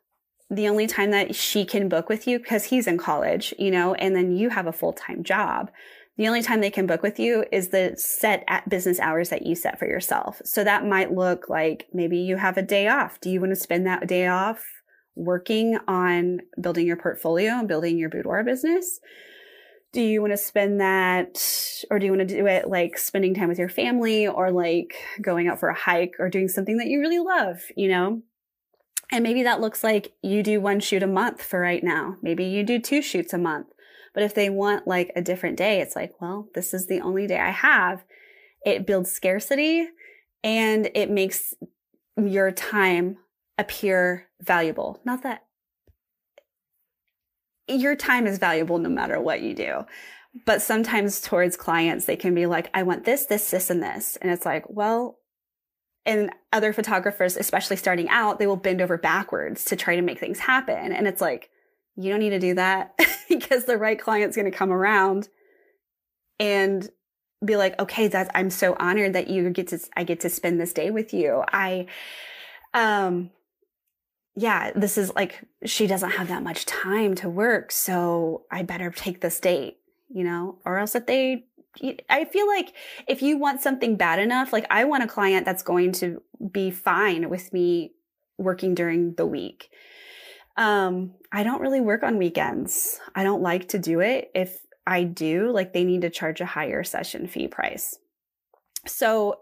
the 0.50 0.68
only 0.68 0.88
time 0.88 1.12
that 1.12 1.34
she 1.34 1.63
can 1.66 1.88
book 1.88 2.10
with 2.10 2.28
you, 2.28 2.38
because 2.38 2.66
he's 2.66 2.88
in 2.88 2.98
college, 2.98 3.54
you 3.58 3.72
know, 3.72 3.94
and 3.96 4.16
then 4.16 4.36
you 4.36 4.50
have 4.50 4.68
a 4.68 4.74
full 4.74 4.94
time 4.94 5.24
job. 5.24 5.72
The 6.18 6.28
only 6.28 6.44
time 6.44 6.60
they 6.60 6.70
can 6.70 6.88
book 6.88 7.01
with 7.01 7.20
you 7.20 7.46
is 7.51 7.70
the 7.70 7.96
set 7.98 8.44
at 8.48 8.68
business 8.68 9.00
hours 9.00 9.30
that 9.30 9.46
you 9.46 9.56
set 9.56 9.80
for 9.80 9.88
yourself. 9.88 10.42
So 10.44 10.63
that 10.63 10.86
might 10.86 11.13
look 11.13 11.48
like 11.50 11.88
maybe 11.94 12.18
you 12.18 12.36
have 12.36 12.58
a 12.58 12.62
day 12.62 12.88
off. 12.90 13.20
Do 13.22 13.30
you 13.30 13.40
want 13.40 13.51
to 13.51 13.56
spend 13.56 13.88
that 13.88 14.08
day 14.08 14.28
off 14.28 14.63
working 15.15 15.77
on 15.88 16.39
building 16.60 16.88
your 16.88 16.98
portfolio 16.98 17.53
and 17.53 17.68
building 17.68 17.98
your 17.98 18.10
boudoir 18.10 18.44
business? 18.44 19.00
Do 19.94 20.01
you 20.01 20.22
want 20.22 20.32
to 20.32 20.38
spend 20.38 20.80
that, 20.80 21.84
or 21.89 22.00
do 22.00 22.06
you 22.06 22.13
want 22.13 22.27
to 22.27 22.36
do 22.36 22.46
it 22.48 22.70
like 22.70 22.98
spending 22.98 23.34
time 23.34 23.50
with 23.50 23.60
your 23.60 23.70
family 23.70 24.25
or 24.25 24.50
like 24.50 24.94
going 25.22 25.48
out 25.48 25.60
for 25.60 25.68
a 25.68 25.77
hike 25.77 26.15
or 26.18 26.30
doing 26.30 26.48
something 26.48 26.77
that 26.77 26.88
you 26.88 27.00
really 27.01 27.20
love, 27.20 27.60
you 27.75 27.89
know? 27.89 28.22
And 29.12 29.24
maybe 29.24 29.44
that 29.44 29.60
looks 29.60 29.84
like 29.84 30.13
you 30.22 30.41
do 30.41 30.62
one 30.62 30.80
shoot 30.80 31.03
a 31.03 31.08
month 31.08 31.41
for 31.41 31.60
right 31.60 31.84
now. 31.84 32.15
Maybe 32.22 32.46
you 32.46 32.63
do 32.63 32.80
two 32.80 33.01
shoots 33.01 33.34
a 33.34 33.38
month. 33.38 33.68
But 34.13 34.24
if 34.24 34.34
they 34.34 34.50
want 34.50 34.88
like 34.88 35.12
a 35.15 35.22
different 35.22 35.58
day, 35.58 35.82
it's 35.82 35.96
like, 35.96 36.22
well, 36.22 36.48
this 36.56 36.74
is 36.74 36.88
the 36.88 37.01
only 37.01 37.27
day 37.27 37.39
I 37.39 37.51
have. 37.51 38.03
It 38.65 38.86
builds 38.86 39.12
scarcity 39.12 39.88
and 40.44 40.89
it 40.96 41.10
makes 41.10 41.53
your 42.18 42.51
time 42.51 43.18
appear 43.62 44.27
valuable. 44.41 45.00
Not 45.06 45.24
that 45.24 45.44
your 47.80 47.96
time 47.96 48.27
is 48.27 48.38
valuable 48.38 48.77
no 48.77 48.89
matter 48.89 49.20
what 49.20 49.41
you 49.41 49.53
do. 49.53 49.86
But 50.46 50.62
sometimes 50.62 51.20
towards 51.20 51.58
clients, 51.58 52.06
they 52.06 52.15
can 52.15 52.34
be 52.34 52.46
like, 52.46 52.70
I 52.74 52.84
want 52.84 53.03
this, 53.03 53.25
this, 53.25 53.51
this, 53.51 53.70
and 53.70 53.84
this. 53.84 54.18
And 54.22 54.32
it's 54.32 54.46
like, 54.46 54.63
well, 54.70 55.18
and 56.06 56.32
other 56.53 56.74
photographers, 56.74 57.36
especially 57.36 57.75
starting 57.75 58.10
out, 58.10 58.39
they 58.39 58.48
will 58.48 58.56
bend 58.56 58.82
over 58.82 58.98
backwards 58.98 59.65
to 59.65 59.75
try 59.75 59.96
to 59.96 60.01
make 60.01 60.20
things 60.20 60.39
happen. 60.39 60.94
And 60.94 61.06
it's 61.06 61.22
like, 61.22 61.50
you 61.98 62.10
don't 62.10 62.22
need 62.22 62.30
to 62.30 62.39
do 62.39 62.56
that 62.56 62.98
because 63.30 63.65
the 63.65 63.77
right 63.77 64.00
client's 64.00 64.38
going 64.38 64.50
to 64.50 64.58
come 64.58 64.72
around 64.72 65.27
and 66.39 66.89
be 67.44 67.58
like, 67.58 67.77
okay, 67.80 68.08
that's, 68.08 68.30
I'm 68.34 68.50
so 68.50 68.75
honored 68.80 69.13
that 69.13 69.27
you 69.27 69.50
get 69.50 69.68
to, 69.70 69.80
I 69.98 70.06
get 70.06 70.22
to 70.22 70.30
spend 70.30 70.62
this 70.62 70.74
day 70.74 70.91
with 70.91 71.13
you. 71.13 71.44
I, 71.51 71.88
um, 72.74 73.32
yeah, 74.36 74.72
this 74.76 74.98
is 74.98 75.14
like, 75.14 75.44
she 75.66 75.88
doesn't 75.88 76.12
have 76.12 76.30
that 76.30 76.44
much 76.44 76.66
time 76.66 77.16
to 77.16 77.30
work. 77.30 77.72
So 77.72 78.44
I 78.52 78.64
better 78.64 78.90
take 78.90 79.22
this 79.22 79.40
date, 79.40 79.78
you 80.10 80.24
know, 80.24 80.60
or 80.66 80.78
else 80.78 80.96
if 80.96 81.06
they, 81.06 81.46
I 82.10 82.26
feel 82.26 82.48
like 82.48 82.74
if 83.08 83.22
you 83.22 83.38
want 83.38 83.62
something 83.62 83.96
bad 83.96 84.20
enough, 84.20 84.52
like 84.52 84.66
I 84.70 84.86
want 84.86 85.04
a 85.04 85.08
client 85.08 85.46
that's 85.46 85.64
going 85.64 85.94
to 85.94 86.22
be 86.52 86.72
fine 86.72 87.30
with 87.30 87.54
me 87.54 87.94
working 88.38 88.76
during 88.76 89.16
the 89.16 89.26
week. 89.26 89.70
Um, 90.58 91.14
I 91.32 91.44
don't 91.44 91.62
really 91.62 91.80
work 91.82 92.04
on 92.04 92.18
weekends. 92.18 93.00
I 93.16 93.24
don't 93.24 93.42
like 93.42 93.70
to 93.70 93.80
do 93.80 94.02
it. 94.02 94.32
If 94.36 94.60
I 94.86 95.04
do, 95.04 95.52
like 95.52 95.74
they 95.74 95.84
need 95.84 96.02
to 96.02 96.10
charge 96.10 96.42
a 96.42 96.46
higher 96.46 96.84
session 96.84 97.28
fee 97.28 97.48
price. 97.48 97.98
So 98.86 99.40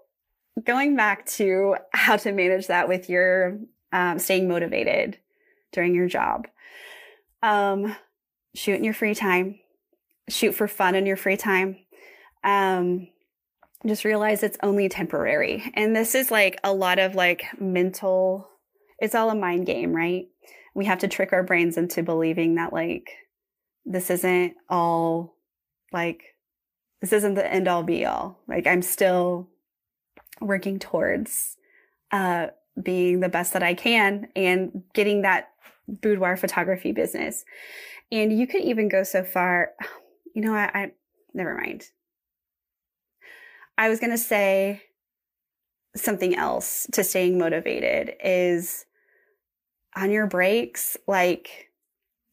going 0.63 0.95
back 0.95 1.25
to 1.27 1.77
how 1.93 2.17
to 2.17 2.31
manage 2.31 2.67
that 2.67 2.87
with 2.87 3.09
your 3.09 3.57
um, 3.91 4.19
staying 4.19 4.47
motivated 4.47 5.17
during 5.71 5.95
your 5.95 6.07
job. 6.07 6.47
Um, 7.41 7.95
shoot 8.55 8.75
in 8.75 8.83
your 8.83 8.93
free 8.93 9.15
time. 9.15 9.59
Shoot 10.29 10.53
for 10.53 10.67
fun 10.67 10.95
in 10.95 11.05
your 11.05 11.17
free 11.17 11.37
time. 11.37 11.77
Um, 12.43 13.07
just 13.85 14.05
realize 14.05 14.43
it's 14.43 14.57
only 14.61 14.89
temporary. 14.89 15.71
And 15.73 15.95
this 15.95 16.15
is 16.15 16.31
like 16.31 16.59
a 16.63 16.73
lot 16.73 16.99
of 16.99 17.15
like 17.15 17.45
mental, 17.59 18.49
it's 18.99 19.15
all 19.15 19.29
a 19.29 19.35
mind 19.35 19.65
game, 19.65 19.95
right? 19.95 20.27
We 20.75 20.85
have 20.85 20.99
to 20.99 21.07
trick 21.07 21.33
our 21.33 21.43
brains 21.43 21.77
into 21.77 22.03
believing 22.03 22.55
that 22.55 22.73
like 22.73 23.09
this 23.85 24.09
isn't 24.09 24.53
all 24.69 25.35
like, 25.91 26.21
this 27.01 27.13
isn't 27.13 27.35
the 27.35 27.51
end 27.51 27.67
all 27.67 27.83
be 27.83 28.05
all. 28.05 28.39
Like 28.47 28.67
I'm 28.67 28.81
still 28.81 29.49
working 30.41 30.79
towards 30.79 31.55
uh, 32.11 32.47
being 32.81 33.19
the 33.19 33.29
best 33.29 33.53
that 33.53 33.63
I 33.63 33.73
can 33.73 34.27
and 34.35 34.83
getting 34.93 35.21
that 35.23 35.49
boudoir 35.87 36.37
photography 36.37 36.91
business. 36.91 37.43
And 38.11 38.37
you 38.37 38.47
could 38.47 38.61
even 38.61 38.89
go 38.89 39.03
so 39.03 39.23
far, 39.23 39.71
you 40.35 40.41
know, 40.41 40.53
I, 40.53 40.71
I 40.73 40.91
never 41.33 41.55
mind. 41.55 41.85
I 43.77 43.89
was 43.89 43.99
going 43.99 44.11
to 44.11 44.17
say 44.17 44.81
something 45.95 46.35
else 46.35 46.87
to 46.91 47.03
staying 47.03 47.37
motivated 47.37 48.13
is 48.23 48.85
on 49.95 50.11
your 50.11 50.27
breaks. 50.27 50.97
Like, 51.07 51.69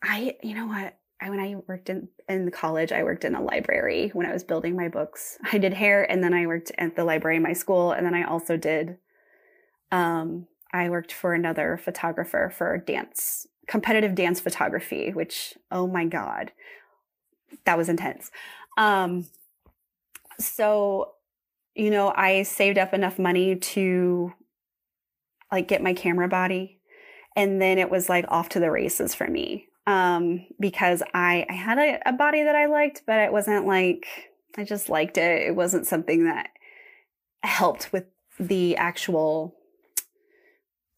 I, 0.03 0.37
you 0.43 0.55
know 0.55 0.67
what? 0.67 0.99
I, 1.21 1.31
when 1.31 1.41
I 1.41 1.57
worked 1.67 1.89
in, 1.89 2.09
in 2.29 2.51
college, 2.51 2.93
I 2.93 3.03
worked 3.03 3.25
in 3.25 3.35
a 3.35 3.43
library 3.43 4.11
when 4.13 4.27
I 4.27 4.33
was 4.33 4.45
building 4.45 4.77
my 4.77 4.89
books. 4.89 5.39
I 5.53 5.59
did 5.59 5.73
hair 5.73 6.09
and 6.11 6.23
then 6.23 6.35
I 6.35 6.47
worked 6.47 6.73
at 6.77 6.95
the 6.95 7.05
library 7.05 7.37
in 7.37 7.43
my 7.43 7.55
school. 7.55 7.93
And 7.93 8.05
then 8.05 8.15
I 8.15 8.25
also 8.25 8.57
did 8.57 8.99
um, 9.93 10.47
I 10.73 10.89
worked 10.91 11.13
for 11.13 11.33
another 11.33 11.77
photographer 11.83 12.53
for 12.55 12.79
dance, 12.79 13.47
competitive 13.67 14.15
dance 14.15 14.41
photography, 14.41 15.13
which, 15.13 15.55
oh 15.71 15.87
my 15.87 16.05
God, 16.05 16.53
that 17.65 17.79
was 17.79 17.89
intense. 17.89 18.31
Um, 18.77 19.27
so, 20.39 21.13
you 21.75 21.91
know, 21.91 22.13
I 22.15 22.43
saved 22.43 22.79
up 22.79 22.93
enough 22.93 23.19
money 23.19 23.57
to 23.57 24.33
like 25.51 25.69
get 25.69 25.83
my 25.83 25.95
camera 25.95 26.29
body. 26.29 26.81
And 27.35 27.61
then 27.61 27.79
it 27.79 27.91
was 27.91 28.09
like 28.09 28.25
off 28.29 28.49
to 28.51 28.61
the 28.61 28.71
races 28.71 29.15
for 29.15 29.29
me. 29.29 29.69
Um, 29.87 30.47
because 30.59 31.03
I, 31.15 31.47
I 31.49 31.53
had 31.53 31.79
a, 31.79 32.01
a 32.09 32.13
body 32.13 32.43
that 32.43 32.57
I 32.57 32.67
liked, 32.67 33.03
but 33.07 33.21
it 33.21 33.33
wasn't 33.33 33.67
like, 33.67 34.07
I 34.57 34.65
just 34.65 34.89
liked 34.89 35.17
it. 35.17 35.47
It 35.47 35.55
wasn't 35.55 35.87
something 35.87 36.25
that 36.25 36.49
helped 37.43 37.93
with 37.93 38.05
the 38.41 38.77
actual 38.77 39.55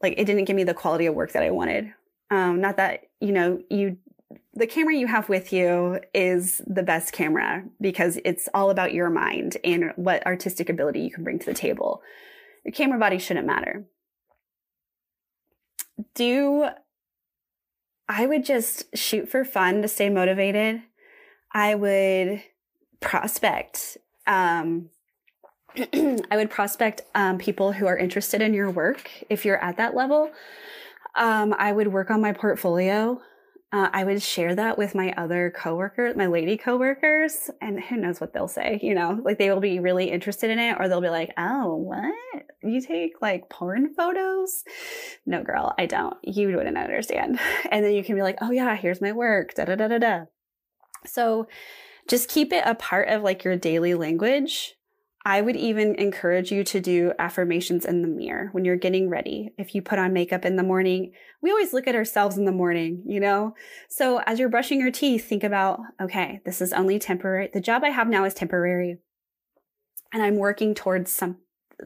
like 0.03 0.15
it 0.17 0.25
didn't 0.25 0.45
give 0.45 0.57
me 0.57 0.65
the 0.65 0.75
quality 0.75 1.07
of 1.07 1.15
work 1.15 1.33
that 1.33 1.43
I 1.43 1.51
wanted. 1.51 1.93
Um, 2.31 2.61
not 2.61 2.77
that, 2.77 3.05
you 3.21 3.33
know, 3.33 3.61
you, 3.71 3.99
the 4.55 4.67
camera 4.67 4.95
you 4.95 5.07
have 5.07 5.29
with 5.29 5.53
you 5.53 6.01
is 6.15 6.61
the 6.67 6.83
best 6.83 7.13
camera 7.13 7.65
because 7.81 8.19
it's 8.25 8.49
all 8.53 8.71
about 8.71 8.93
your 8.93 9.11
mind 9.11 9.57
and 9.65 9.93
what 9.97 10.27
artistic 10.27 10.69
ability 10.69 11.01
you 11.01 11.11
can 11.11 11.25
bring 11.25 11.39
to 11.39 11.47
the 11.47 11.55
table. 11.55 12.03
Your 12.65 12.73
camera 12.73 12.99
body 12.99 13.19
shouldn't 13.19 13.47
matter. 13.47 13.87
Do 16.15 16.69
I 18.09 18.27
would 18.27 18.45
just 18.45 18.85
shoot 18.97 19.29
for 19.29 19.45
fun 19.45 19.83
to 19.83 19.89
stay 19.89 20.09
motivated. 20.09 20.83
I 21.53 21.75
would 21.75 22.43
prospect. 23.01 23.99
Um, 24.27 24.91
I 26.31 26.37
would 26.37 26.51
prospect 26.51 27.03
um, 27.15 27.39
people 27.39 27.73
who 27.73 27.87
are 27.87 27.97
interested 27.97 28.41
in 28.41 28.55
your 28.55 28.71
work 28.71 29.11
if 29.29 29.45
you're 29.45 29.63
at 29.63 29.77
that 29.77 29.95
level. 29.95 30.31
Um, 31.15 31.55
I 31.59 31.73
would 31.73 31.89
work 31.89 32.11
on 32.11 32.21
my 32.21 32.33
portfolio. 32.33 33.21
Uh, 33.71 33.91
I 33.93 34.05
would 34.05 34.23
share 34.23 34.55
that 34.55 34.79
with 34.79 34.95
my 34.95 35.13
other 35.19 35.53
coworkers, 35.55 36.17
my 36.17 36.27
lady 36.27 36.57
coworkers, 36.57 37.51
and 37.61 37.79
who 37.79 37.97
knows 37.97 38.19
what 38.19 38.33
they'll 38.33 38.49
say. 38.49 38.81
You 38.83 38.95
know, 38.95 39.21
like 39.23 39.39
they 39.39 39.51
will 39.51 39.61
be 39.61 39.79
really 39.79 40.11
interested 40.11 40.49
in 40.49 40.59
it, 40.59 40.77
or 40.81 40.89
they'll 40.89 41.03
be 41.03 41.11
like, 41.11 41.35
"Oh, 41.37 41.75
what? 41.75 42.15
You 42.63 42.81
take 42.81 43.21
like 43.21 43.51
porn 43.51 43.93
photos?" 43.95 44.65
No, 45.27 45.43
girl, 45.43 45.75
I 45.79 45.85
don't. 45.85 46.17
You 46.23 46.57
wouldn't 46.57 46.79
understand. 46.79 47.39
And 47.71 47.85
then 47.85 47.93
you 47.93 48.03
can 48.03 48.15
be 48.15 48.23
like, 48.23 48.39
"Oh 48.41 48.51
yeah, 48.51 48.75
here's 48.75 49.03
my 49.03 49.13
work." 49.13 49.53
Da 49.55 49.67
da 49.67 49.75
da 49.77 49.89
da 49.89 49.99
da. 49.99 50.25
So, 51.05 51.47
just 52.09 52.31
keep 52.31 52.55
it 52.55 52.63
a 52.65 52.75
part 52.75 53.09
of 53.09 53.23
like 53.23 53.45
your 53.45 53.57
daily 53.57 53.93
language 53.95 54.78
I 55.29 55.43
would 55.43 55.57
even 55.57 55.95
encourage 55.97 56.51
you 56.51 56.65
to 56.65 56.81
do 56.81 57.13
affirmations 57.19 57.85
in 57.85 58.01
the 58.01 58.09
mirror 58.09 58.49
when 58.53 58.65
you're 58.65 58.77
getting 58.77 59.11
ready. 59.11 59.53
If 59.59 59.75
you 59.75 59.83
put 59.83 59.99
on 59.99 60.15
makeup 60.15 60.47
in 60.47 60.57
the 60.57 60.63
morning, 60.63 61.13
we 61.43 61.51
always 61.51 61.75
look 61.75 61.87
at 61.87 61.95
ourselves 61.95 62.39
in 62.39 62.47
the 62.47 62.51
morning, 62.51 63.03
you 63.05 63.21
know? 63.21 63.55
So 63.91 64.23
as 64.25 64.39
you're 64.39 64.49
brushing 64.49 64.81
your 64.81 64.91
teeth, 64.91 65.29
think 65.29 65.45
about, 65.45 65.81
okay, 66.01 66.41
this 66.47 66.63
is 66.63 66.73
only 66.73 66.99
temporary. 66.99 67.51
The 67.53 67.61
job 67.61 67.85
I 67.85 67.91
have 67.91 68.09
now 68.09 68.25
is 68.25 68.33
temporary. 68.33 69.01
And 70.15 70.23
I'm 70.23 70.37
working 70.37 70.75
towards 70.75 71.13
some, 71.13 71.37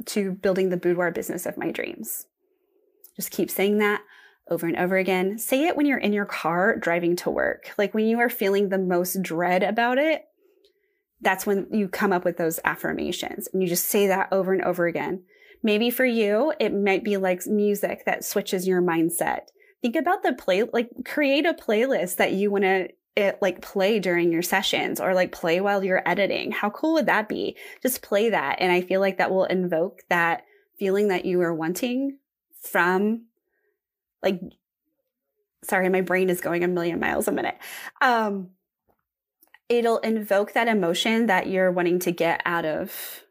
to 0.07 0.31
building 0.31 0.69
the 0.69 0.77
boudoir 0.77 1.11
business 1.11 1.45
of 1.45 1.59
my 1.59 1.73
dreams. 1.73 2.27
Just 3.17 3.33
keep 3.33 3.51
saying 3.51 3.79
that 3.79 4.03
over 4.49 4.69
and 4.69 4.77
over 4.77 4.97
again. 4.97 5.37
Say 5.37 5.65
it 5.65 5.77
when 5.77 5.87
you're 5.87 5.99
in 5.99 6.13
your 6.13 6.27
car 6.27 6.77
driving 6.77 7.17
to 7.17 7.31
work. 7.31 7.73
Like 7.77 7.93
when 7.93 8.07
you 8.07 8.21
are 8.21 8.31
feeling 8.31 8.69
the 8.69 8.79
most 8.79 9.21
dread 9.21 9.65
about 9.65 9.99
it, 9.99 10.27
that's 11.23 11.47
when 11.47 11.67
you 11.71 11.89
come 11.89 12.13
up 12.13 12.25
with 12.25 12.37
those 12.37 12.61
affirmations 12.65 13.49
and 13.53 13.63
you 13.63 13.69
just 13.69 13.87
say 13.87 14.09
that 14.09 14.29
over 14.33 14.53
and 14.53 14.63
over 14.63 14.87
again. 14.87 15.23
Maybe 15.63 15.91
for 15.91 16.05
you, 16.05 16.53
it 16.59 16.75
might 16.75 17.05
be 17.05 17.17
like 17.17 17.47
music 17.47 18.05
that 18.05 18.25
switches 18.25 18.67
your 18.67 18.83
mindset. 18.83 19.47
Think 19.81 19.97
about 19.97 20.23
the 20.23 20.33
play, 20.33 20.65
like 20.65 20.91
create 21.05 21.47
a 21.47 21.55
playlist 21.55 22.17
that 22.17 22.33
you 22.33 22.51
want 22.51 22.65
to 22.65 22.89
it 23.15 23.39
like 23.43 23.61
play 23.61 23.99
during 23.99 24.33
your 24.33 24.43
sessions 24.43 25.01
or 25.01 25.15
like 25.15 25.33
play 25.33 25.61
while 25.61 25.85
you're 25.85 26.07
editing. 26.09 26.51
How 26.51 26.71
cool 26.71 26.95
would 26.95 27.07
that 27.07 27.29
be? 27.29 27.57
Just 27.83 28.03
play 28.03 28.31
that. 28.31 28.57
And 28.59 28.73
I 28.73 28.81
feel 28.81 29.01
like 29.01 29.19
that 29.19 29.31
will 29.31 29.45
invoke 29.45 30.01
that 30.09 30.45
feeling 30.79 31.09
that 31.09 31.27
you 31.27 31.41
are 31.43 31.55
wanting 31.55 32.19
from 32.63 33.27
like, 34.23 34.41
sorry, 35.63 35.89
my 35.91 36.01
brain 36.01 36.31
is 36.31 36.41
going 36.41 36.65
a 36.65 36.69
million 36.69 36.99
miles 37.01 37.29
a 37.29 37.33
minute. 37.33 37.59
Um, 38.01 38.51
it'll 39.79 39.99
invoke 39.99 40.53
that 40.53 40.69
emotion 40.69 41.27
that 41.27 41.47
you're 41.47 41.73
wanting 41.73 41.99
to 42.01 42.13
get 42.13 42.43
out 42.45 42.67
of 42.67 43.23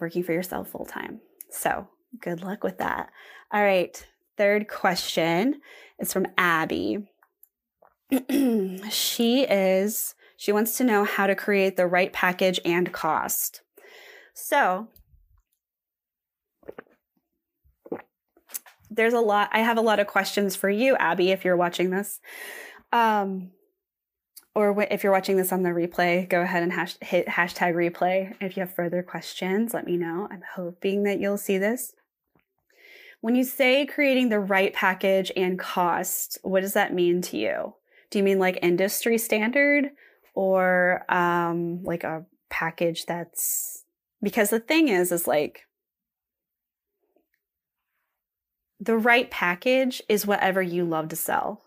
working 0.00 0.22
for 0.22 0.32
yourself 0.32 0.70
full 0.70 0.86
time. 0.86 1.20
So 1.50 1.88
good 2.20 2.42
luck 2.42 2.64
with 2.64 2.78
that. 2.78 3.10
All 3.52 3.62
right. 3.62 4.06
Third 4.36 4.68
question 4.68 5.60
is 5.98 6.12
from 6.12 6.26
Abby. 6.38 7.06
she 8.90 9.42
is, 9.42 10.14
she 10.38 10.52
wants 10.52 10.78
to 10.78 10.84
know 10.84 11.04
how 11.04 11.26
to 11.26 11.34
create 11.34 11.76
the 11.76 11.86
right 11.86 12.12
package 12.12 12.58
and 12.64 12.92
cost. 12.92 13.60
So 14.32 14.88
there's 18.90 19.12
a 19.12 19.20
lot, 19.20 19.50
I 19.52 19.58
have 19.58 19.76
a 19.76 19.82
lot 19.82 20.00
of 20.00 20.06
questions 20.06 20.56
for 20.56 20.70
you, 20.70 20.96
Abby, 20.96 21.30
if 21.30 21.44
you're 21.44 21.56
watching 21.56 21.90
this. 21.90 22.20
Um, 22.90 23.50
or 24.58 24.84
if 24.90 25.04
you're 25.04 25.12
watching 25.12 25.36
this 25.36 25.52
on 25.52 25.62
the 25.62 25.68
replay, 25.68 26.28
go 26.28 26.40
ahead 26.40 26.64
and 26.64 26.72
hash, 26.72 26.96
hit 27.00 27.28
hashtag 27.28 27.74
replay. 27.74 28.34
If 28.40 28.56
you 28.56 28.60
have 28.62 28.74
further 28.74 29.04
questions, 29.04 29.72
let 29.72 29.86
me 29.86 29.96
know. 29.96 30.26
I'm 30.32 30.42
hoping 30.56 31.04
that 31.04 31.20
you'll 31.20 31.38
see 31.38 31.58
this. 31.58 31.92
When 33.20 33.36
you 33.36 33.44
say 33.44 33.86
creating 33.86 34.30
the 34.30 34.40
right 34.40 34.74
package 34.74 35.30
and 35.36 35.60
cost, 35.60 36.38
what 36.42 36.62
does 36.62 36.72
that 36.72 36.92
mean 36.92 37.22
to 37.22 37.38
you? 37.38 37.74
Do 38.10 38.18
you 38.18 38.24
mean 38.24 38.40
like 38.40 38.58
industry 38.60 39.16
standard 39.16 39.90
or 40.34 41.04
um, 41.08 41.84
like 41.84 42.02
a 42.02 42.26
package 42.50 43.06
that's 43.06 43.84
because 44.24 44.50
the 44.50 44.58
thing 44.58 44.88
is, 44.88 45.12
is 45.12 45.28
like 45.28 45.66
the 48.80 48.98
right 48.98 49.30
package 49.30 50.02
is 50.08 50.26
whatever 50.26 50.60
you 50.60 50.84
love 50.84 51.10
to 51.10 51.16
sell 51.16 51.62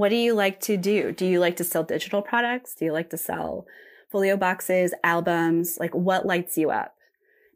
what 0.00 0.08
do 0.08 0.16
you 0.16 0.32
like 0.32 0.60
to 0.60 0.78
do? 0.78 1.12
Do 1.12 1.26
you 1.26 1.40
like 1.40 1.56
to 1.56 1.64
sell 1.64 1.82
digital 1.82 2.22
products? 2.22 2.74
Do 2.74 2.86
you 2.86 2.92
like 2.92 3.10
to 3.10 3.18
sell 3.18 3.66
folio 4.10 4.34
boxes, 4.34 4.94
albums? 5.04 5.76
Like 5.78 5.94
what 5.94 6.24
lights 6.24 6.56
you 6.56 6.70
up? 6.70 6.94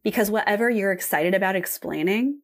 Because 0.02 0.30
whatever 0.30 0.68
you're 0.68 0.92
excited 0.92 1.32
about 1.32 1.56
explaining, 1.56 2.40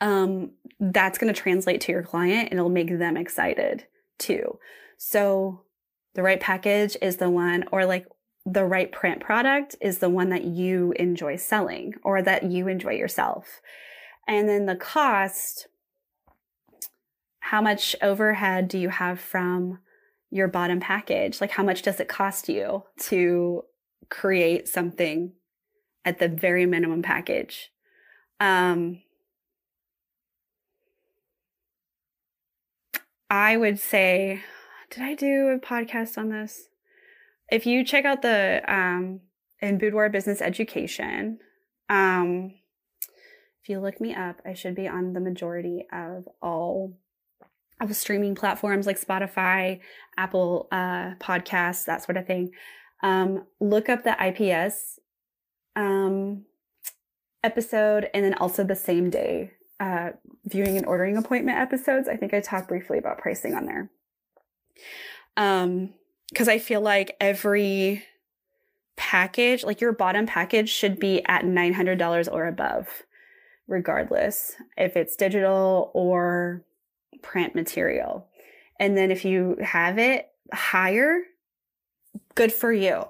um, 0.00 0.52
that's 0.78 1.18
going 1.18 1.34
to 1.34 1.40
translate 1.40 1.80
to 1.82 1.92
your 1.92 2.04
client 2.04 2.50
and 2.50 2.60
it'll 2.60 2.70
make 2.70 2.96
them 2.96 3.16
excited 3.16 3.84
too. 4.16 4.60
So 4.96 5.62
the 6.14 6.22
right 6.22 6.38
package 6.38 6.96
is 7.02 7.16
the 7.16 7.30
one, 7.30 7.64
or 7.72 7.84
like 7.84 8.06
the 8.46 8.64
right 8.64 8.92
print 8.92 9.18
product 9.18 9.74
is 9.80 9.98
the 9.98 10.08
one 10.08 10.28
that 10.28 10.44
you 10.44 10.92
enjoy 11.00 11.34
selling 11.34 11.94
or 12.04 12.22
that 12.22 12.44
you 12.44 12.68
enjoy 12.68 12.92
yourself. 12.92 13.60
And 14.28 14.48
then 14.48 14.66
the 14.66 14.76
cost, 14.76 15.66
how 17.48 17.62
much 17.62 17.96
overhead 18.02 18.68
do 18.68 18.76
you 18.78 18.90
have 18.90 19.18
from 19.18 19.78
your 20.30 20.48
bottom 20.48 20.80
package? 20.80 21.40
Like, 21.40 21.50
how 21.50 21.62
much 21.62 21.80
does 21.80 21.98
it 21.98 22.06
cost 22.06 22.46
you 22.46 22.82
to 23.04 23.62
create 24.10 24.68
something 24.68 25.32
at 26.04 26.18
the 26.18 26.28
very 26.28 26.66
minimum 26.66 27.00
package? 27.00 27.70
Um, 28.38 29.00
I 33.30 33.56
would 33.56 33.80
say, 33.80 34.42
did 34.90 35.02
I 35.02 35.14
do 35.14 35.48
a 35.48 35.58
podcast 35.58 36.18
on 36.18 36.28
this? 36.28 36.68
If 37.50 37.64
you 37.64 37.82
check 37.82 38.04
out 38.04 38.20
the 38.20 38.62
um, 38.68 39.20
in 39.62 39.78
boudoir 39.78 40.10
business 40.10 40.42
education, 40.42 41.38
um, 41.88 42.52
if 43.62 43.70
you 43.70 43.80
look 43.80 44.02
me 44.02 44.14
up, 44.14 44.42
I 44.44 44.52
should 44.52 44.74
be 44.74 44.86
on 44.86 45.14
the 45.14 45.20
majority 45.20 45.86
of 45.90 46.28
all 46.42 46.98
of 47.80 47.94
streaming 47.94 48.34
platforms 48.34 48.86
like 48.86 49.00
Spotify, 49.00 49.80
Apple 50.16 50.68
uh, 50.72 51.14
Podcasts, 51.20 51.84
that 51.84 52.02
sort 52.02 52.16
of 52.16 52.26
thing. 52.26 52.50
Um, 53.02 53.44
look 53.60 53.88
up 53.88 54.02
the 54.02 54.16
IPS 54.20 54.98
um, 55.76 56.44
episode 57.44 58.08
and 58.12 58.24
then 58.24 58.34
also 58.34 58.64
the 58.64 58.74
same 58.74 59.10
day 59.10 59.52
uh, 59.80 60.10
viewing 60.44 60.76
and 60.76 60.86
ordering 60.86 61.16
appointment 61.16 61.58
episodes. 61.58 62.08
I 62.08 62.16
think 62.16 62.34
I 62.34 62.40
talked 62.40 62.68
briefly 62.68 62.98
about 62.98 63.18
pricing 63.18 63.54
on 63.54 63.66
there. 63.66 63.90
Um, 65.36 65.94
because 66.28 66.48
I 66.48 66.58
feel 66.58 66.80
like 66.80 67.16
every 67.20 68.04
package, 68.96 69.64
like 69.64 69.80
your 69.80 69.92
bottom 69.92 70.26
package, 70.26 70.68
should 70.68 70.98
be 70.98 71.24
at 71.26 71.44
$900 71.44 72.28
or 72.30 72.46
above, 72.46 73.04
regardless 73.66 74.54
if 74.76 74.96
it's 74.96 75.16
digital 75.16 75.90
or 75.94 76.64
print 77.22 77.54
material. 77.54 78.28
And 78.78 78.96
then 78.96 79.10
if 79.10 79.24
you 79.24 79.56
have 79.62 79.98
it 79.98 80.28
higher, 80.52 81.20
good 82.34 82.52
for 82.52 82.72
you. 82.72 83.04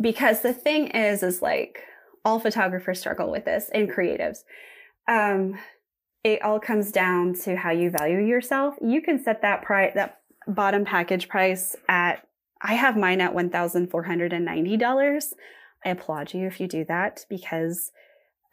Because 0.00 0.40
the 0.40 0.54
thing 0.54 0.88
is, 0.88 1.22
is 1.22 1.42
like 1.42 1.80
all 2.24 2.40
photographers 2.40 3.00
struggle 3.00 3.30
with 3.30 3.44
this 3.44 3.70
and 3.74 3.90
creatives. 3.90 4.38
Um, 5.08 5.58
it 6.24 6.42
all 6.42 6.60
comes 6.60 6.92
down 6.92 7.34
to 7.44 7.56
how 7.56 7.70
you 7.70 7.90
value 7.90 8.20
yourself. 8.20 8.74
You 8.80 9.02
can 9.02 9.22
set 9.22 9.42
that 9.42 9.62
price, 9.62 9.92
that 9.94 10.20
bottom 10.46 10.84
package 10.84 11.28
price 11.28 11.76
at, 11.88 12.26
I 12.60 12.74
have 12.74 12.96
mine 12.96 13.20
at 13.20 13.34
$1,490. 13.34 15.32
I 15.84 15.88
applaud 15.88 16.32
you 16.32 16.46
if 16.46 16.60
you 16.60 16.68
do 16.68 16.84
that 16.84 17.26
because 17.28 17.90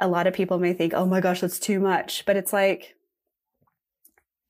a 0.02 0.08
lot 0.08 0.26
of 0.26 0.34
people 0.34 0.58
may 0.58 0.74
think, 0.74 0.94
oh 0.96 1.06
my 1.06 1.22
gosh, 1.22 1.42
that's 1.42 1.60
too 1.60 1.80
much. 1.80 2.26
But 2.26 2.38
it's 2.38 2.54
like, 2.54 2.96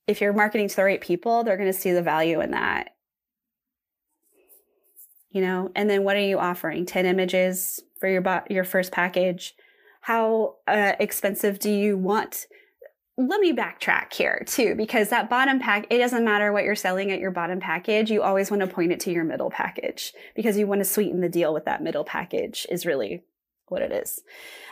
if 0.09 0.21
you're 0.21 0.33
marketing 0.33 0.67
to 0.67 0.75
the 0.75 0.83
right 0.83 0.99
people, 0.99 1.43
they're 1.43 1.55
going 1.55 1.71
to 1.71 1.79
see 1.79 1.91
the 1.91 2.01
value 2.01 2.41
in 2.41 2.51
that. 2.51 2.95
You 5.29 5.41
know, 5.41 5.71
and 5.75 5.87
then 5.87 6.03
what 6.03 6.17
are 6.17 6.21
you 6.21 6.39
offering? 6.39 6.87
10 6.87 7.05
images 7.05 7.79
for 7.99 8.09
your 8.09 8.21
bo- 8.21 8.41
your 8.49 8.63
first 8.63 8.91
package. 8.91 9.53
How 10.01 10.55
uh, 10.67 10.93
expensive 10.99 11.59
do 11.59 11.69
you 11.69 11.95
want? 11.95 12.47
Let 13.17 13.39
me 13.39 13.53
backtrack 13.53 14.11
here 14.13 14.43
too, 14.47 14.73
because 14.73 15.09
that 15.09 15.29
bottom 15.29 15.59
pack, 15.59 15.85
it 15.91 15.99
doesn't 15.99 16.25
matter 16.25 16.51
what 16.51 16.63
you're 16.63 16.73
selling 16.73 17.11
at 17.11 17.19
your 17.19 17.31
bottom 17.31 17.59
package. 17.59 18.09
You 18.09 18.23
always 18.23 18.49
want 18.49 18.61
to 18.61 18.67
point 18.67 18.91
it 18.91 18.99
to 19.01 19.11
your 19.11 19.25
middle 19.25 19.51
package 19.51 20.13
because 20.35 20.57
you 20.57 20.65
want 20.65 20.79
to 20.79 20.85
sweeten 20.85 21.21
the 21.21 21.29
deal 21.29 21.53
with 21.53 21.65
that 21.65 21.83
middle 21.83 22.05
package 22.05 22.65
is 22.71 22.87
really 22.87 23.23
what 23.67 23.83
it 23.83 23.91
is. 23.91 24.21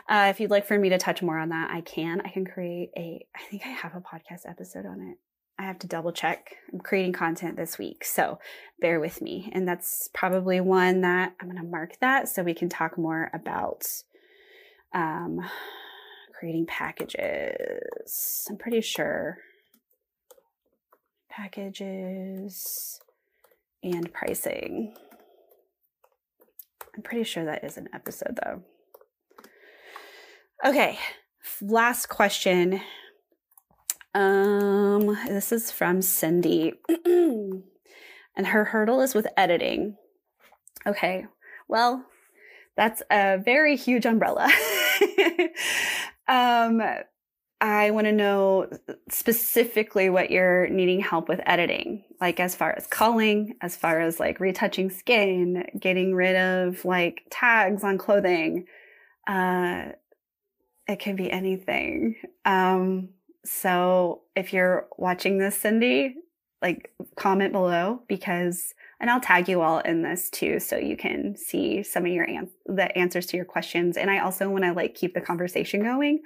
Uh, 0.09 0.27
if 0.29 0.39
you'd 0.39 0.49
like 0.49 0.65
for 0.65 0.79
me 0.79 0.89
to 0.89 0.97
touch 0.97 1.21
more 1.21 1.37
on 1.37 1.49
that, 1.49 1.69
I 1.69 1.81
can. 1.81 2.21
I 2.21 2.29
can 2.29 2.45
create 2.45 2.89
a, 2.97 3.23
I 3.35 3.41
think 3.51 3.63
I 3.65 3.69
have 3.69 3.93
a 3.93 3.99
podcast 3.99 4.49
episode 4.49 4.87
on 4.87 5.01
it. 5.01 5.17
I 5.59 5.63
have 5.63 5.79
to 5.79 5.87
double 5.87 6.11
check. 6.11 6.55
I'm 6.71 6.79
creating 6.79 7.13
content 7.13 7.55
this 7.55 7.77
week, 7.77 8.05
so 8.05 8.39
bear 8.79 8.99
with 8.99 9.21
me. 9.21 9.49
And 9.53 9.67
that's 9.67 10.09
probably 10.13 10.59
one 10.61 11.01
that 11.01 11.33
I'm 11.39 11.49
going 11.49 11.61
to 11.61 11.67
mark 11.67 11.97
that 11.99 12.29
so 12.29 12.43
we 12.43 12.53
can 12.53 12.69
talk 12.69 12.97
more 12.97 13.31
about 13.33 13.85
um, 14.93 15.39
creating 16.37 16.67
packages. 16.67 18.45
I'm 18.49 18.57
pretty 18.57 18.81
sure 18.81 19.39
packages 21.29 22.99
and 23.83 24.11
pricing. 24.13 24.93
I'm 26.95 27.01
pretty 27.01 27.23
sure 27.23 27.45
that 27.45 27.63
is 27.63 27.77
an 27.77 27.89
episode 27.93 28.39
though. 28.43 28.63
Okay, 30.65 30.97
last 31.61 32.09
question. 32.09 32.81
Um, 34.17 35.15
this 35.27 35.51
is 35.51 35.69
from 35.69 36.01
Cindy. 36.01 36.73
and 37.05 37.61
her 38.47 38.65
hurdle 38.65 39.01
is 39.01 39.13
with 39.13 39.27
editing. 39.37 39.95
Okay, 40.87 41.27
well, 41.67 42.03
that's 42.75 43.03
a 43.11 43.37
very 43.37 43.75
huge 43.75 44.07
umbrella. 44.07 44.45
um, 46.27 46.81
I 47.61 47.91
want 47.91 48.05
to 48.05 48.11
know 48.11 48.67
specifically 49.07 50.09
what 50.09 50.31
you're 50.31 50.67
needing 50.67 50.99
help 50.99 51.29
with 51.29 51.39
editing, 51.45 52.03
like 52.19 52.39
as 52.39 52.55
far 52.55 52.73
as 52.75 52.87
culling, 52.87 53.53
as 53.61 53.75
far 53.75 53.99
as 53.99 54.19
like 54.19 54.39
retouching 54.39 54.89
skin, 54.89 55.63
getting 55.79 56.15
rid 56.15 56.35
of 56.35 56.83
like 56.85 57.21
tags 57.29 57.83
on 57.83 57.99
clothing. 57.99 58.65
Uh, 59.27 59.89
it 60.87 60.97
can 60.97 61.15
be 61.15 61.29
anything. 61.29 62.15
Um, 62.45 63.09
so 63.47 64.21
if 64.35 64.53
you're 64.53 64.87
watching 64.97 65.37
this, 65.37 65.57
Cindy, 65.57 66.15
like 66.61 66.91
comment 67.15 67.53
below 67.53 68.01
because, 68.07 68.73
and 68.99 69.09
I'll 69.09 69.21
tag 69.21 69.47
you 69.47 69.61
all 69.61 69.79
in 69.79 70.01
this 70.01 70.29
too, 70.29 70.59
so 70.59 70.77
you 70.77 70.97
can 70.97 71.35
see 71.37 71.83
some 71.83 72.05
of 72.05 72.11
your 72.11 72.25
an- 72.25 72.49
the 72.65 72.95
answers 72.97 73.25
to 73.27 73.37
your 73.37 73.45
questions. 73.45 73.95
And 73.95 74.09
I 74.11 74.19
also 74.19 74.49
want 74.49 74.63
to 74.65 74.73
like 74.73 74.95
keep 74.95 75.13
the 75.13 75.21
conversation 75.21 75.81
going 75.81 76.21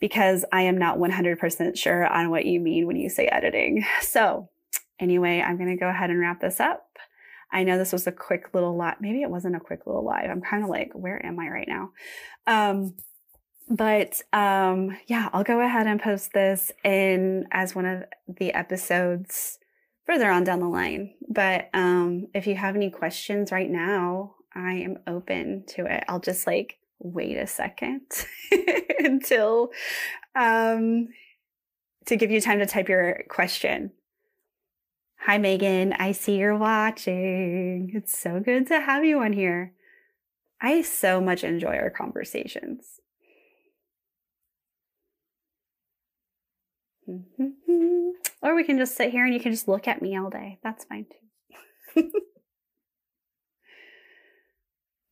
because 0.00 0.44
I 0.52 0.62
am 0.62 0.76
not 0.76 0.98
100% 0.98 1.78
sure 1.78 2.06
on 2.06 2.30
what 2.30 2.44
you 2.44 2.60
mean 2.60 2.86
when 2.86 2.96
you 2.96 3.08
say 3.08 3.26
editing. 3.26 3.84
So, 4.02 4.50
anyway, 4.98 5.40
I'm 5.40 5.56
going 5.56 5.70
to 5.70 5.80
go 5.80 5.88
ahead 5.88 6.10
and 6.10 6.20
wrap 6.20 6.40
this 6.40 6.60
up. 6.60 6.86
I 7.52 7.64
know 7.64 7.78
this 7.78 7.92
was 7.92 8.06
a 8.06 8.12
quick 8.12 8.50
little 8.52 8.76
live. 8.76 8.96
Maybe 9.00 9.22
it 9.22 9.30
wasn't 9.30 9.56
a 9.56 9.60
quick 9.60 9.86
little 9.86 10.04
live. 10.04 10.28
I'm 10.30 10.40
kind 10.40 10.64
of 10.64 10.70
like, 10.70 10.90
where 10.94 11.24
am 11.24 11.38
I 11.38 11.48
right 11.48 11.68
now? 11.68 11.90
Um, 12.46 12.94
but 13.68 14.20
um, 14.32 14.96
yeah, 15.06 15.28
I'll 15.32 15.44
go 15.44 15.60
ahead 15.60 15.86
and 15.86 16.00
post 16.00 16.32
this 16.32 16.72
in 16.84 17.46
as 17.50 17.74
one 17.74 17.86
of 17.86 18.04
the 18.28 18.52
episodes 18.52 19.58
further 20.06 20.30
on 20.30 20.44
down 20.44 20.60
the 20.60 20.68
line. 20.68 21.14
But 21.28 21.70
um, 21.72 22.28
if 22.34 22.46
you 22.46 22.54
have 22.56 22.76
any 22.76 22.90
questions 22.90 23.52
right 23.52 23.70
now, 23.70 24.34
I 24.54 24.74
am 24.74 24.98
open 25.06 25.64
to 25.68 25.86
it. 25.86 26.04
I'll 26.08 26.20
just 26.20 26.46
like 26.46 26.78
wait 26.98 27.36
a 27.36 27.46
second 27.46 28.02
until 28.98 29.70
um, 30.34 31.08
to 32.06 32.16
give 32.16 32.30
you 32.30 32.40
time 32.40 32.58
to 32.58 32.66
type 32.66 32.88
your 32.88 33.24
question. 33.28 33.92
Hi, 35.20 35.38
Megan. 35.38 35.92
I 35.92 36.12
see 36.12 36.36
you're 36.36 36.56
watching. 36.56 37.92
It's 37.94 38.18
so 38.18 38.40
good 38.40 38.66
to 38.68 38.80
have 38.80 39.04
you 39.04 39.20
on 39.20 39.32
here. 39.32 39.72
I 40.60 40.82
so 40.82 41.20
much 41.20 41.44
enjoy 41.44 41.76
our 41.76 41.90
conversations. 41.90 43.01
Or 48.42 48.54
we 48.54 48.64
can 48.64 48.78
just 48.78 48.96
sit 48.96 49.10
here 49.10 49.24
and 49.24 49.34
you 49.34 49.40
can 49.40 49.52
just 49.52 49.68
look 49.68 49.88
at 49.88 50.02
me 50.02 50.16
all 50.16 50.30
day. 50.30 50.58
That's 50.62 50.84
fine 50.84 51.06
too. 51.94 52.10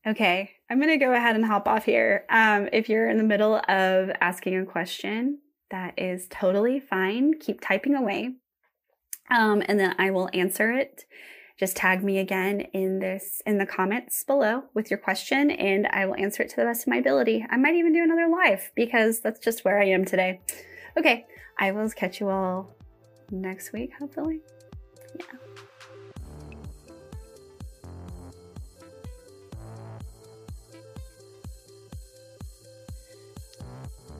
Okay, 0.06 0.52
I'm 0.70 0.80
going 0.80 0.98
to 0.98 1.04
go 1.04 1.12
ahead 1.12 1.36
and 1.36 1.44
hop 1.44 1.68
off 1.68 1.84
here. 1.84 2.24
Um, 2.30 2.70
if 2.72 2.88
you're 2.88 3.10
in 3.10 3.18
the 3.18 3.22
middle 3.22 3.56
of 3.68 4.10
asking 4.22 4.56
a 4.56 4.64
question, 4.64 5.40
that 5.70 5.92
is 5.98 6.26
totally 6.30 6.80
fine. 6.80 7.34
Keep 7.38 7.60
typing 7.60 7.94
away. 7.94 8.30
Um, 9.28 9.62
and 9.66 9.78
then 9.78 9.94
I 9.98 10.10
will 10.10 10.30
answer 10.32 10.72
it. 10.72 11.04
Just 11.58 11.76
tag 11.76 12.02
me 12.02 12.16
again 12.16 12.62
in 12.72 13.00
this 13.00 13.42
in 13.44 13.58
the 13.58 13.66
comments 13.66 14.24
below 14.24 14.62
with 14.72 14.90
your 14.90 14.98
question 14.98 15.50
and 15.50 15.86
I 15.88 16.06
will 16.06 16.16
answer 16.16 16.42
it 16.42 16.48
to 16.50 16.56
the 16.56 16.64
best 16.64 16.84
of 16.84 16.88
my 16.88 16.96
ability. 16.96 17.44
I 17.50 17.58
might 17.58 17.74
even 17.74 17.92
do 17.92 18.02
another 18.02 18.26
live 18.26 18.70
because 18.74 19.20
that's 19.20 19.40
just 19.40 19.66
where 19.66 19.78
I 19.78 19.84
am 19.84 20.06
today. 20.06 20.40
Okay, 20.96 21.26
I 21.60 21.72
will 21.72 21.90
catch 21.90 22.20
you 22.20 22.30
all 22.30 22.74
next 23.30 23.72
week, 23.74 23.92
hopefully. 23.98 24.40
Yeah. 25.14 25.26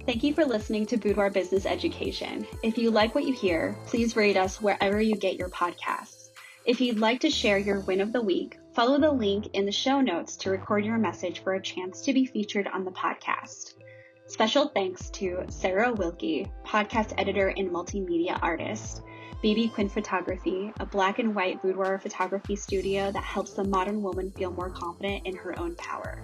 Thank 0.05 0.23
you 0.23 0.35
for 0.35 0.45
listening 0.45 0.85
to 0.87 0.99
Boudoir 0.99 1.31
Business 1.31 1.65
Education. 1.65 2.47
If 2.63 2.77
you 2.77 2.91
like 2.91 3.15
what 3.15 3.25
you 3.25 3.33
hear, 3.33 3.77
please 3.87 4.17
rate 4.17 4.37
us 4.37 4.61
wherever 4.61 5.01
you 5.01 5.15
get 5.15 5.37
your 5.37 5.49
podcasts. 5.49 6.29
If 6.67 6.81
you'd 6.81 6.99
like 6.99 7.21
to 7.21 7.31
share 7.31 7.59
your 7.59 7.81
win 7.81 8.03
of 8.03 8.13
the 8.13 8.21
week, 8.21 8.59
follow 8.75 8.99
the 8.99 9.11
link 9.11 9.55
in 9.55 9.65
the 9.65 9.73
show 9.73 10.03
notes 10.03 10.37
to 10.39 10.51
record 10.51 10.85
your 10.85 10.99
message 10.99 11.43
for 11.43 11.55
a 11.55 11.63
chance 11.63 12.03
to 12.03 12.13
be 12.13 12.27
featured 12.27 12.67
on 12.67 12.85
the 12.85 12.91
podcast. 12.91 13.75
Special 14.31 14.69
thanks 14.69 15.11
to 15.11 15.45
Sarah 15.49 15.93
Wilke, 15.93 16.49
podcast 16.65 17.15
editor 17.19 17.49
and 17.49 17.69
multimedia 17.69 18.39
artist, 18.41 19.03
Bethany 19.43 19.69
Quinn 19.69 19.89
Photography, 19.89 20.73
a 20.79 20.87
black 20.87 21.19
and 21.19 21.35
white 21.35 21.61
boudoir 21.61 21.99
photography 21.99 22.55
studio 22.55 23.11
that 23.11 23.25
helps 23.25 23.55
the 23.55 23.65
modern 23.65 24.03
woman 24.03 24.31
feel 24.31 24.53
more 24.53 24.71
confident 24.71 25.27
in 25.27 25.35
her 25.35 25.59
own 25.59 25.75
power. 25.75 26.23